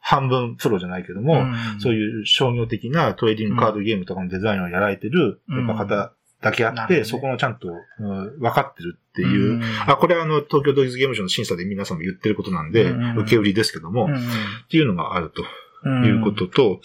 [0.06, 1.80] 半分プロじゃないけども、ん。
[1.80, 5.66] そういう商業的なトレーディングカードゲームとかのデザインをやられてる、うん。
[5.66, 6.14] やっぱ方
[6.44, 7.04] だけあって、ね。
[7.06, 9.64] そこがちゃんと、うん分かってるっていう、うん。
[9.88, 14.20] あ、これはあの、東京ドイツゲームショウの審査で皆さんも言ってることなんで、うん受け売りですけども、うんっ
[14.70, 15.44] ていうのがあると
[15.86, 16.06] うん。
[16.06, 16.82] いうことと、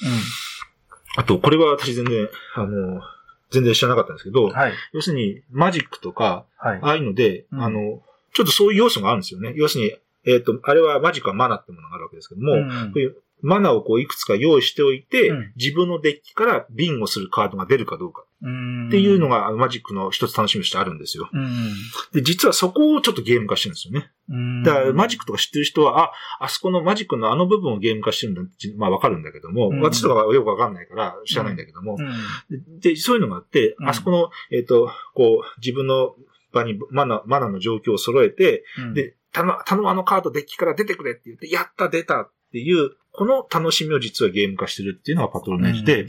[1.16, 3.02] あと、これは私全然、あの、
[3.50, 4.72] 全然知らなかったんですけど、うんはい。
[4.92, 6.78] 要するに、マジックとか、はい。
[6.82, 7.62] ああいうので、うん。
[7.62, 8.02] あの、
[8.34, 9.52] ちょっとそういう要素があるんですよね。
[9.56, 12.68] 要するに、えっ、と、あれはマジックはマナってものがあるわけですけども、うん。
[12.68, 21.28] こういうマナをこういくつか用意しておいて、うん自分のデッキからビンゴするカードが出るかどうかうんっていうのがマジックの一つ楽しみとしてあるんですよ。
[21.32, 21.74] うん。
[22.12, 24.10] で、実はそこをちょっとゲーム化してるんですよね。
[24.28, 24.62] うん。
[24.62, 32.80] だからマジックとか知ってる人は、あ、あそこのマジックのあの部分をゲーム化してるんだって、まあわかるんだけども、うん私とかはよくわかんないから知らないんだけども、うん。
[32.80, 36.14] で、そういうのがあって、うんあそこの、えっ、と、こう、自分の
[36.52, 46.04] 場にマナ、マナの状況を揃えて、うん、で、頼む、頼むあのカードデッキから出てくれって言って、やった出たっていう、この楽しみを実はゲーム化してるっていうのがパトロネージで、う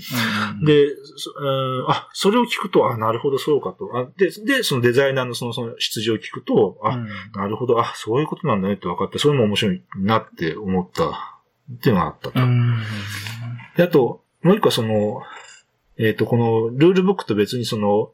[0.62, 3.90] ん、で、そうんあ、それを聞くと、あ、なるほど、そうかと。
[3.98, 11.10] あで、で、そのデザイナーのその、その出場を聞くと、あ、うんなるほど、あ、そういうことなんだねって分かって、それも面白いなって思った
[11.74, 12.40] っていうのがあったと。
[12.40, 12.78] うん。
[13.76, 15.24] で、あと、もう一個はその、
[15.98, 18.12] えっ、と、このルールブックと別にその、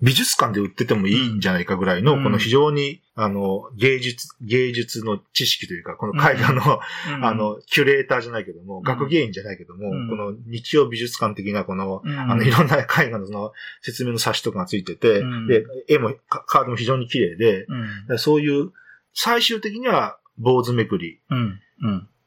[0.00, 2.22] 美術館で売っててもいいんじゃないかぐらいの、うん。
[2.22, 6.80] この非常に、あの、芸術、芸術の知識というか、この絵画の、
[7.16, 7.24] うん。
[7.26, 8.82] あ、の、キュレーターじゃないけども、ん。
[8.82, 10.08] 学芸員じゃないけども、うん。
[10.08, 15.46] この日曜美術館的なこの、うん、あの、いろんな絵画のその説明の冊子とかがついてて、うん。
[15.48, 17.66] で、絵も、カカードも非常に綺麗で、
[18.08, 18.18] うん。
[18.18, 18.70] そういう、
[19.14, 21.20] 最終的には坊主めくり。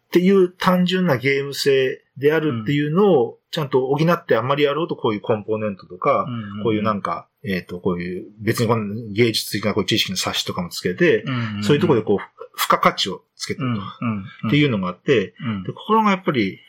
[0.08, 6.28] っていう単純なゲーム性であるっていうのをちゃんと補ってあんまりやろうとこういうコンポーネントとか、
[6.64, 12.18] こういうなんか、えっ、と、こういう別にこの芸術的なこういう知識の冊子とかもつけて、うん、そういうところでこう、
[12.58, 14.24] 付加価値をつけてうん、るうん。
[14.44, 14.48] と。
[14.50, 16.60] っていうのがあって、うんで、心がやっぱり、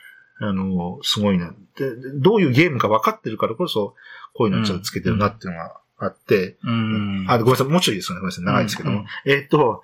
[0.41, 1.55] あの、すごいな。
[1.77, 3.95] で、どういうゲームか分かってるからこそ、
[4.35, 7.27] こういうのをちょっとつけてるなっていうのがあって、うん。
[7.29, 8.21] あ、ごめんなさい、もうちょいですよね。
[8.21, 9.01] ごめんなさい、長いですけども。
[9.01, 9.83] うんえっ、と、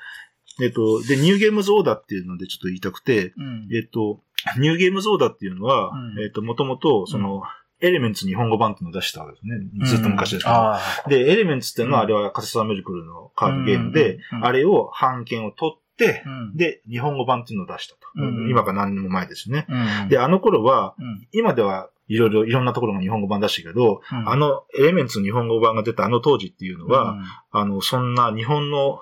[0.61, 3.68] えっ、と、で、ニューゲームズオーダーっていうのでちょっと言いたくて、うん。
[3.74, 4.20] えっ、と、
[4.59, 6.22] ニューゲームズオーダーっていうのは、うん。
[6.22, 7.42] えっ、と、もともと、その、
[7.80, 9.86] エレメンツ日本語版っていうのを出したわけですね。
[9.86, 10.54] ずっと昔ですけど。
[10.54, 12.06] あで、エレメンツっていうのは、うん。
[12.06, 14.44] あれはカセサメルクルのカードゲームで、うん。
[14.44, 18.00] あれを版権を取ってで、日本語版っていうのを出したと。
[18.16, 18.50] うん。
[18.50, 19.66] 今から何年も前ですね。
[19.68, 24.28] うん、で、あの頃は、うん、今ではいろいろいろんなところが日本語版出したけど、うん。
[24.28, 27.16] あ、のエレメンツの日本語版が出たあの当時っていうのは、
[27.50, 29.00] あの、そんな日本の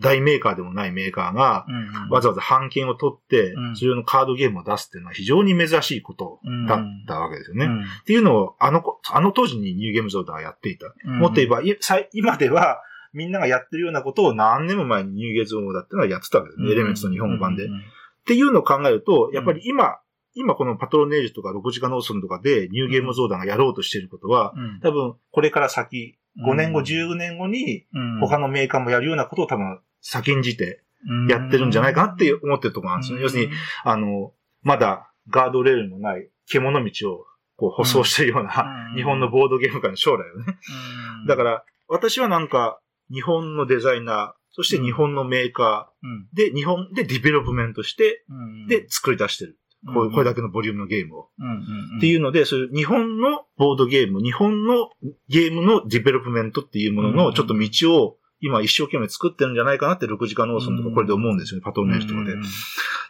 [0.00, 1.66] 大メーカーでもないメーカーが、
[2.10, 3.76] わざわざ版権を取ってう、ん。
[3.76, 7.66] それのカードゲームを出すっていうのは非常に珍しいことだったわけですよね。
[7.66, 7.82] うん。
[7.82, 10.86] っていうのを、あのこ、あの当時にニューゲームズオーダーはやっていた。
[11.06, 11.18] うん。
[11.18, 12.80] もっと言えば、いさい今では、
[13.12, 16.72] みんながやってるようなことを何年も前にニューゲームズオーダーっていうのはやってたわけですね。
[16.72, 17.64] エレメンツの日本語版で。
[17.64, 17.82] っうん
[18.26, 19.98] ていうのを考えると、やっぱり今、
[20.34, 24.80] 今このパトロネージュとか6時間ノーソンとかでニューゲームズオーダーがやろうとしていることは、うん。
[24.80, 26.84] 多分これから先、5年後、うん。
[26.84, 28.20] 10年後にうん。
[28.20, 30.82] 他のメーカーもやるようなことを多分先んじて
[31.28, 33.22] やってるんじゃないかなって思ってるところなんですよね。
[33.22, 33.52] 要するに、
[33.84, 34.32] あの、
[34.62, 37.24] まだガードレールのない獣道を
[37.56, 38.96] こう舗装しているような、うん。
[38.96, 40.58] 日本のボードゲーム界の将来をね。
[41.20, 41.26] うん。
[41.26, 42.80] だから、私はなんか、
[43.12, 46.28] 日本のデザイナー、そして日本のメーカうん。
[46.32, 48.66] ーで、日本でディベロップメントして、うん。
[48.66, 49.58] で、作り出してる。
[49.92, 51.28] こうこれだけのボリュームのゲームを。
[51.38, 54.90] うんうんっていうので、そういう日本のボードゲーム、日本の
[55.28, 62.32] ゲームのディベロップメントっていうものうんのちょっと道を今一生懸命作ってるんじゃないかなって6時間ノーソンとかこれで思うんですよね、パトロネージとかで。
[62.32, 62.36] っ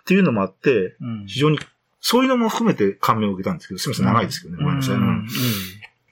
[0.07, 1.59] ていうのもあって、うん非常に、
[2.01, 4.95] そういうのも含めて感銘を受けたんですけど、すみません、長いですけどね、ごめんなさい。
[4.97, 5.29] ううんん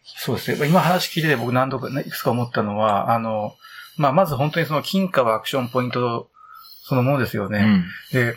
[0.04, 0.68] そうですね。
[0.68, 3.54] 今話聞いてて僕何度か、ねいくつか思ったのは、あの、
[3.96, 6.30] まあ、まず本当にその金貨はアクションポイント
[6.84, 7.84] そのものですよね。
[8.12, 8.34] で、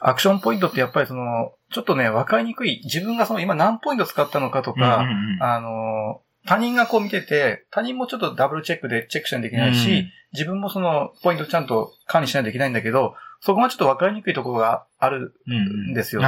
[0.00, 2.80] アクションポイントってやっぱりその、ちょっとね、わかりにくい。
[2.84, 4.82] 自分がその今何ポイント使ったのかとうん。
[4.82, 13.14] うんか、うんうんあの、他人がこう見てて、他人もちょっとダブルチェックでチェックしないといけないし、自分もそのポイントちゃんと管理しないといけないんだけど、
[13.46, 16.26] そこがちょっとわかりにくいところがあるうんうんんですよね。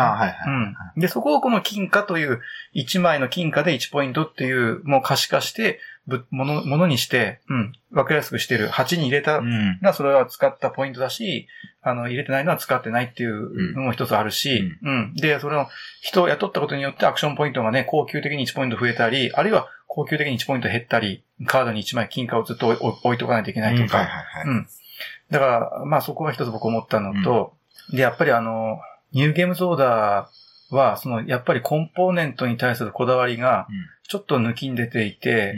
[0.97, 2.41] で、そこをこの金貨という、
[2.77, 8.69] 1枚の金貨で1ポイントっていう、もう可視化して、ぶもの、ものにして、うん、わかりやすくしてる。
[8.69, 11.49] 鉢に入れたうんが、それは使ったポイントだし、
[11.83, 15.15] あの、入れてないのは使ってないっていうのも一つあるし、うん。
[15.15, 15.67] で、それを
[16.01, 24.09] 人を雇ったことによってアクションポイントがね、恒久的に1ポイント増えたり、あるいは恒久的に1ポイント減ったり、カードに1枚金貨をずっと置い置いとかないといけないとか。
[24.47, 24.69] うん。
[25.31, 27.55] だから、まあそこが一つ僕思ったのと、
[27.93, 28.81] で、やっぱりあの、
[29.13, 33.67] ニューゲームズオーダーは、その、やっぱりコンポーネントに対するこだわりが、
[34.09, 35.57] ちょっと抜きん出ていて、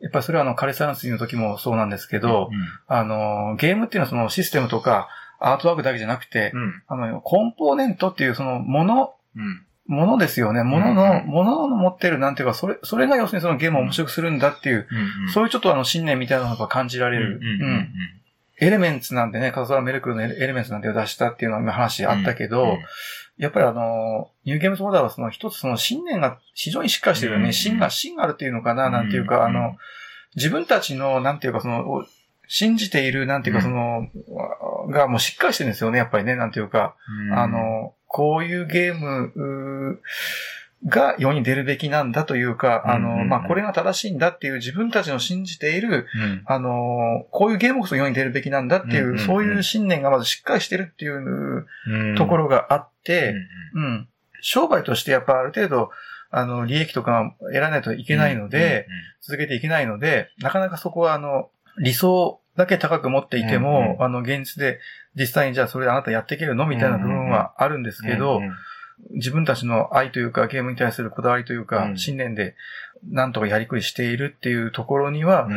[0.00, 2.50] やっぱりそれはあの、カレサンスの時もそうなんですけど、
[2.86, 5.08] あの、ゲームっていうのはそのシステムとか、
[5.42, 6.82] アートワークだけじゃなくて、うん。
[6.86, 9.66] あの、コンポーネントっていうその、もの、うん。
[9.88, 10.62] ものですよね。
[10.62, 14.86] ものうんの、うんものの持ってる、なんていうか、それ、それが要するにそのゲームを面白くするんだっていう、
[15.24, 15.30] うん。
[15.32, 17.40] そういうちょっとあの、信念みたいなのが感じられる。
[17.42, 17.44] うん。
[17.44, 17.88] うん。
[18.62, 22.78] エレメンツなんでね、カザラメルクルのエレメンツなんてを出したっていうのは今話あったけど、
[23.36, 27.46] やっぱりあの、ニューゲームズオーダーはその一つその信念が非常にしっかりしてるよね。
[27.46, 29.76] うん芯が、芯があるっていうのかな、なんていうか、うんあの、
[30.36, 32.04] 自分たちの、なんていうかその、お
[32.46, 34.06] 信じている、なんていうかその、
[34.90, 36.94] がもうしっかりしてるんですよね、やっぱりね、なんていうか、
[37.34, 40.00] あ、の、こういうゲーム
[40.86, 46.06] が世に出るべきなんだというか、あの、まあ、これが正しいんだっていう自分たちの信じている、
[46.46, 51.66] あの、こういうゲームこそ世に出るべきなんだっていう、そういう信念がまずしっかりしてるっていう
[52.16, 53.34] ところがあって、
[53.74, 54.08] うん。
[54.40, 55.90] 商売としてやっぱある程度、
[56.30, 58.88] あの、利益とか得らないといけないので、
[59.20, 64.80] 続けていけないので、なかなかそこはあの、理想だけ高く持っていても、あの、現実で
[65.14, 68.40] 実際にじゃあそれであなたやっていけるのみたいな部分はあるんですけど、
[69.10, 72.54] 自分たちの愛というか、ゲームに対するこだわりというか、信念で、
[73.10, 75.48] なんとかやりくりしているっていうところには、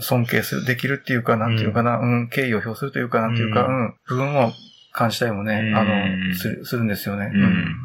[0.00, 4.52] 尊敬する、できるっていうか、なんていうかな、うん、敬意を表するというか、なんていうか、うん、部分を
[4.92, 7.30] 感じたりもね、あの、する、するんですよね。
[7.32, 7.76] うん。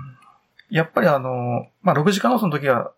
[0.69, 2.91] やっぱりあの、まあ、6時間ノースの時は、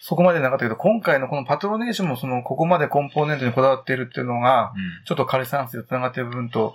[0.00, 4.72] そこまでなかったけど、今回のこのパトロネーションもその、ここまでコンポーネントにこだわっているっていうのが、
[5.06, 6.74] ちょっと枯山水と繋がっている部分と、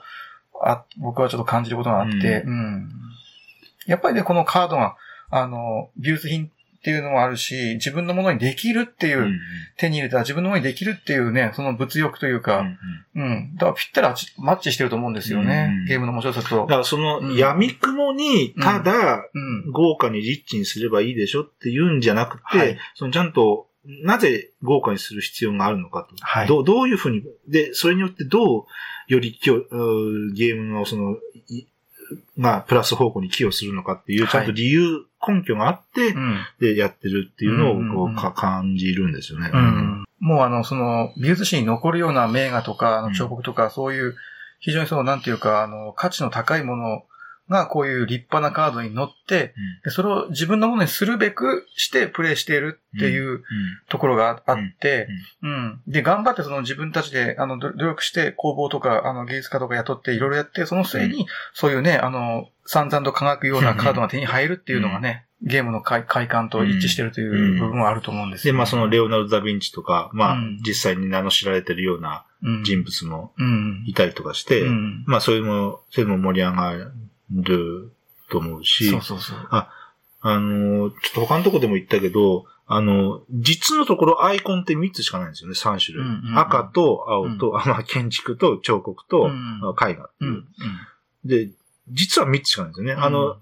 [0.64, 2.90] あ、僕はちょっと感じることがあって、うん。
[3.90, 4.96] やっぱりね、このカードが、
[5.30, 9.40] あの、美術品っていうのもあるし、自分のものにできるっていう、うん、
[9.78, 12.64] 手に入れたら自分のものにできるっていうね、その物欲というか、
[13.16, 16.62] うん、うん、だからぴったりマッチしてると思うんですよね、うん、ゲームの面白さと。
[16.62, 19.26] だからその、闇雲に、ただ、
[19.74, 23.68] 豪華にリッチにすればいいでしょって言うんじゃなくて、はい、そのちゃんと、
[24.04, 26.16] なぜ豪華にする必要があるのかと。
[26.22, 28.66] はい、どうどういうふうに、で、それによってどう、
[29.08, 29.64] より今日、
[30.34, 31.18] ゲームのその、
[32.36, 36.16] まあ、プラス方向に寄与するのかっていう、ちゃんと理由、根拠があって、
[36.60, 39.52] で、やってるっていうのを、こう、か、感じるんですよね。
[40.20, 44.16] もうあの、その、美術史に残るような名画とか、あの彫刻とか、そういう、
[44.60, 47.04] 非常にその、なんていうか、あの、価値の高いもの
[47.50, 49.54] がこういう立派なカードに乗って、
[49.86, 53.44] うん、それを自分のものにするべくしてプレイしているっていう
[53.90, 55.08] ところがあって、
[55.42, 55.82] うん。
[55.88, 70.38] で、頑張ってその自分たちで、あの、努力して工房とか、あの、芸術家とか雇っていろいろやって、その末に、そういうね、あの、散々と輝くようなカードが手に入るっていうのがね、ゲームの快感と一致してるという部分はあると思うんですよ、ね、で、まあそのレオナルド・ダ・ヴィンチとか、まあ、
[70.68, 72.26] 実際に名の知られてるような
[72.64, 73.34] 人物も
[73.86, 74.66] いたりとかして、
[75.06, 76.92] まあそういうも、そういうのも盛り上がる
[78.30, 79.48] と思うし、そうそうそう。
[79.50, 79.70] あ、
[80.22, 86.06] あの、ちょっと他のとこでも言ったけど、あの、実のところアイコンって3つしかないんですよね、3種類。
[86.06, 90.48] うんうんうん、赤と青と、うん、まあ、建築と彫刻と、うん、絵画っていう、うんうん、
[91.26, 91.50] で、
[91.90, 92.94] 実は3つしかないんですよね。
[92.94, 93.38] うん、あの、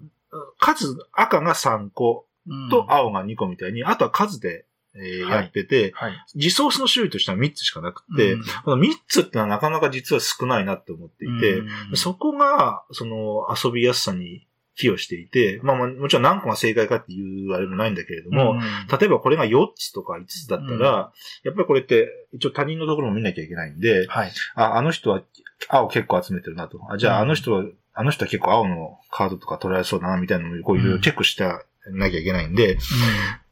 [0.59, 2.25] 数、赤が3個
[2.69, 4.65] と青が2個みたいに、あとは数で
[4.99, 6.11] えー、やってて、はい。
[6.11, 21.11] はい、リソースの種類としては3つしかなくて、うん、この3つってのはなかなか実は少ないなって思っていて、うん、そこが、その遊びやすさに寄与していて、まあもちろん何個が正解かっていうあれもないんだけれども、うん、例えばこれが4つとか5つだったら、
[21.43, 25.23] やっぱりこれって一応他人のところも見なきゃいけないんで、はい、ああの人は
[25.67, 26.79] 青結構集めてるなと。
[26.89, 32.79] あじゃああの人は、あの人は結構青のカードとか取られそうだなみたいなのをこういうチェックしたなきゃいけないんで、うん、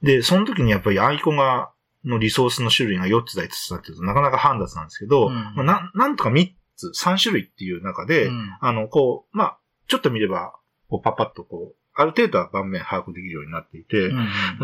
[0.01, 1.71] で、その時にやっぱりアイコンが、
[2.03, 9.57] のリソースの種類が4つだ5つだっていうとなかなか煩雑なんですけど、うん、まあ、ななんとか3つ、3種類っていう中で、うん、あの、こう、まあ、
[9.87, 10.53] ちょっと見れば、
[10.87, 14.11] こう、パパッとこう、ある程度は盤面把握できるようになっていて、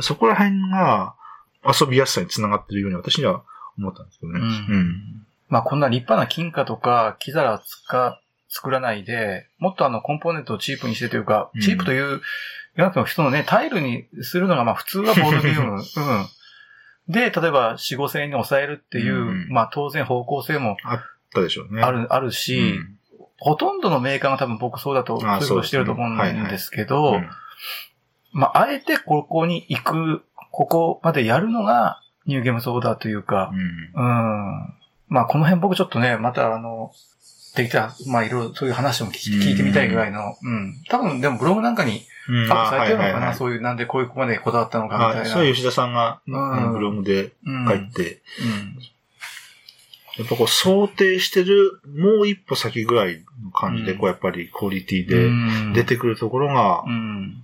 [0.02, 1.16] そこら辺が
[1.66, 3.44] 遊びやすさにつながってるように私には
[3.78, 4.42] 思ったんですけどね。
[5.48, 8.22] まあ、こんな立派な金貨とか、木皿を使、
[8.52, 12.22] 作らないで、もっとあの、コンポーネントをチープにしてというか、チープという、
[12.76, 15.76] 世の中の人のね、タイルにするのがまあ普通はボードゲーム。
[15.82, 15.84] うん。
[17.08, 21.02] で、例えば4、5千円に抑えるっていう、うん、まあ当然方向性もあっ
[21.34, 21.82] たでしょうね。
[21.82, 22.98] ある、あるし、うん、
[23.38, 27.22] ほとんどのメーカーが多分僕そうだと、そういうことしてると思うんですけど、
[28.34, 34.74] まああえてここに行く、ここまでやるのがニューゲームソーダというか、うん、うん。
[35.08, 36.92] まあこの辺僕ちょっとね、またあの、
[37.56, 37.80] できた。
[37.80, 40.76] ら、まあいろいろそういう話も聞いてみたいぐらいの、うん。
[40.90, 45.26] 多分でもブログなんかにアップされてるのかな、そういう、なんでこういうここまでこだわったのかみたいな。
[45.30, 47.32] そういう吉田さんが、ブログで
[47.68, 48.22] 書いて、
[50.18, 55.30] やっぱこう想定してるもう一歩先ぐらいの感じで、こうやっぱりクオリティで
[55.74, 57.44] 出てくるところが、うん、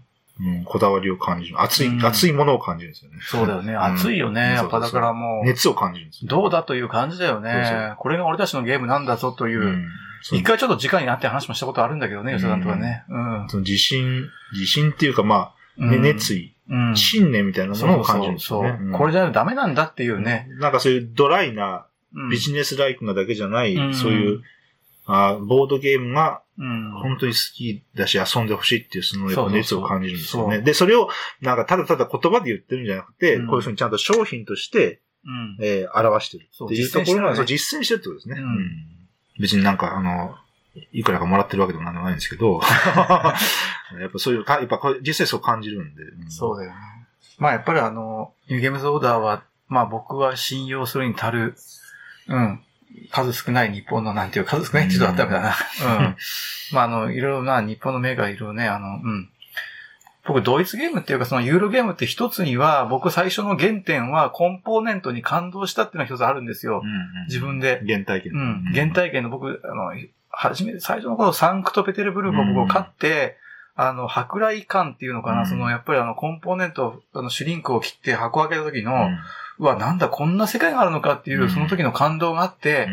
[0.65, 1.61] こだわりを感じる。
[1.61, 3.17] 熱い、うん、熱いものを感じるんですよね。
[3.21, 3.75] そうだよね。
[3.75, 4.53] 熱いよね。
[4.53, 5.45] やっぱだからもう。
[5.45, 7.95] 熱を感じるんですよ、どうだという感じだよねそうそう。
[7.97, 9.61] これが俺たちのゲームなんだぞという。
[9.61, 9.87] うん
[10.31, 13.03] 一回ちょっと時間になって話もしたことあるんだけどね、吉田さんとかね。
[13.07, 13.45] うん。
[13.49, 18.69] その自信、自信っていうかまあ、ね、熱意、うん、信念みたいなものを感じるんですよね。
[18.69, 20.49] そうそうこれじゃダメなんだっていうね。
[20.59, 21.85] なんかそういうドライな
[22.31, 24.41] ビジネスライクなだけじゃない、そういう
[25.07, 30.59] あボードゲームが本当に好きだし遊んでほしいっていうそのやっぱ熱を感じるんですよね。
[30.59, 31.09] で、それを
[31.41, 38.35] なんかただただ言葉で言ってるんじゃなくて、うん、こういうふうにちゃんと商品として、うん、えー、表してるっていうところが実践してるってことですね。
[38.39, 38.69] うん、
[39.39, 40.35] 別になんかあの、
[40.91, 42.59] いくらかもらってるわけでもなんでもないんですけど、
[43.99, 46.03] やっぱそういうか、やっぱ実際そう感じるんで。
[46.03, 46.77] うん、そうだよね。
[47.37, 51.55] まあやっぱりあの、ニューゲームズオーダーは、まあ僕は信用するに足る、
[52.27, 52.63] うん、
[53.11, 55.49] 数少ない日本のなんていう数少ないって言うとダメだな。
[55.49, 56.15] うん。
[56.73, 59.29] まああの、いろいろな日本のメーカーいろいろね、あの、うん。
[60.25, 66.81] 僕、ドイツゲームっていうか、そのユーロゲームって一つには、僕最初の原点はコンポーネントに感動したっていうのが一つあるんですよ。
[66.83, 67.81] うんうん、自分で。
[67.87, 68.33] 原体験。
[68.33, 68.63] うん。
[68.73, 69.93] 原体験の僕、あの、
[70.29, 73.37] 初め、最初の頃サンクトペテルブルクを僕を買って、
[73.77, 79.17] うん、あの、舶来感っていうのかな、うん、その、やっぱりあの、コンポーネント、あの、シュリンクを切って箱開けた時の、うん、
[79.59, 82.87] うわ、なんだ、こんな世界があるのかっていう、その時の感動があって、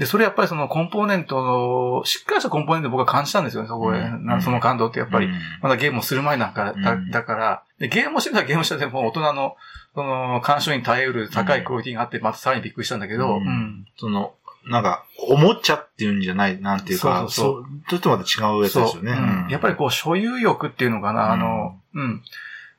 [0.00, 3.98] で、それやっぱりそのコンポーネントの、しっかりしたコンポーネント僕は感じたんですよね、そこで。
[3.98, 5.28] うん、その感動ってやっぱり、
[5.60, 9.56] まだゲームをする前なんかだ,、だから、で、ゲームをしてたらゲームしてても大人の、
[9.94, 13.86] その、干渉に耐えうる高いクオリティがあって、またさらにびっくりしたんだけど、うん。
[13.98, 14.32] その、
[14.66, 19.12] なんか、おもちゃっていうんじゃない、なんていうか、そうそうちょっとまた違うやつですよね。
[19.12, 19.48] う。
[19.48, 22.22] ん、やっぱりこう、所有欲っていうのかな、あの、うん。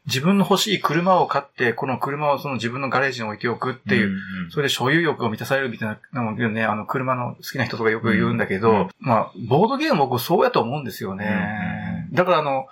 [0.08, 12.08] 自分の欲しい車を買って、この車をその自分のガレージに置いておくっていう、うんうん、それで所有欲を満たされるみたいなのもね、あの、車の好きな人とかよく言うんだけど、うんうん、まあ、ボードゲーム僕そうやと思うんですよね。
[12.14, 12.66] だからあの、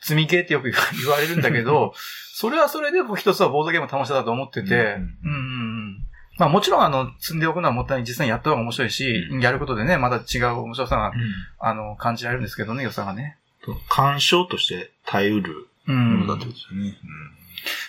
[0.00, 1.92] 積み系ってよく言われるんだけど、
[2.32, 5.96] それはそれで僕一つはボードゲームの楽しさだと思ってて、うん、うん、うん。
[6.38, 8.08] まあもちろんあの、積んでおくのはもったいない。
[8.08, 11.14] 実際にやった方が面白いし、うん、やることでね、また違う面白さが、うん、
[11.58, 13.36] あの、感じられるんですけどね、良さがね。
[13.90, 16.88] 干渉として耐えうるものだってことですよね。
[16.88, 16.96] うん、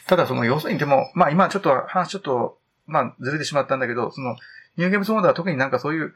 [0.07, 4.35] ただその、要するにでも、まあ今ちょっと話ちょっと、まあずれてしまったんだけど、その、
[4.77, 6.13] ニューゲームズモードは特になんかそういう、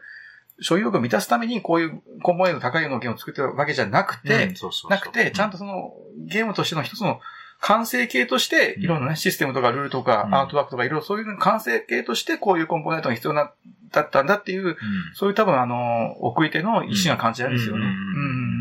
[0.61, 4.53] 所有欲を満たすためにこういうコンポーネント高いのゲームを作ってるわけじゃなくて、
[4.89, 7.19] なくて、ちゃんとそのゲームとしての一つの
[7.59, 13.51] 完成形として、いろんなね、システムとかルールとか、アートワークとかいろいろそういう完成形としてこういうコンポーネントが必要な、
[13.91, 14.77] だったんだっていう、
[15.13, 17.85] そういう多分あの、送り手の意思が感じられるんですよね。
[17.85, 18.54] うん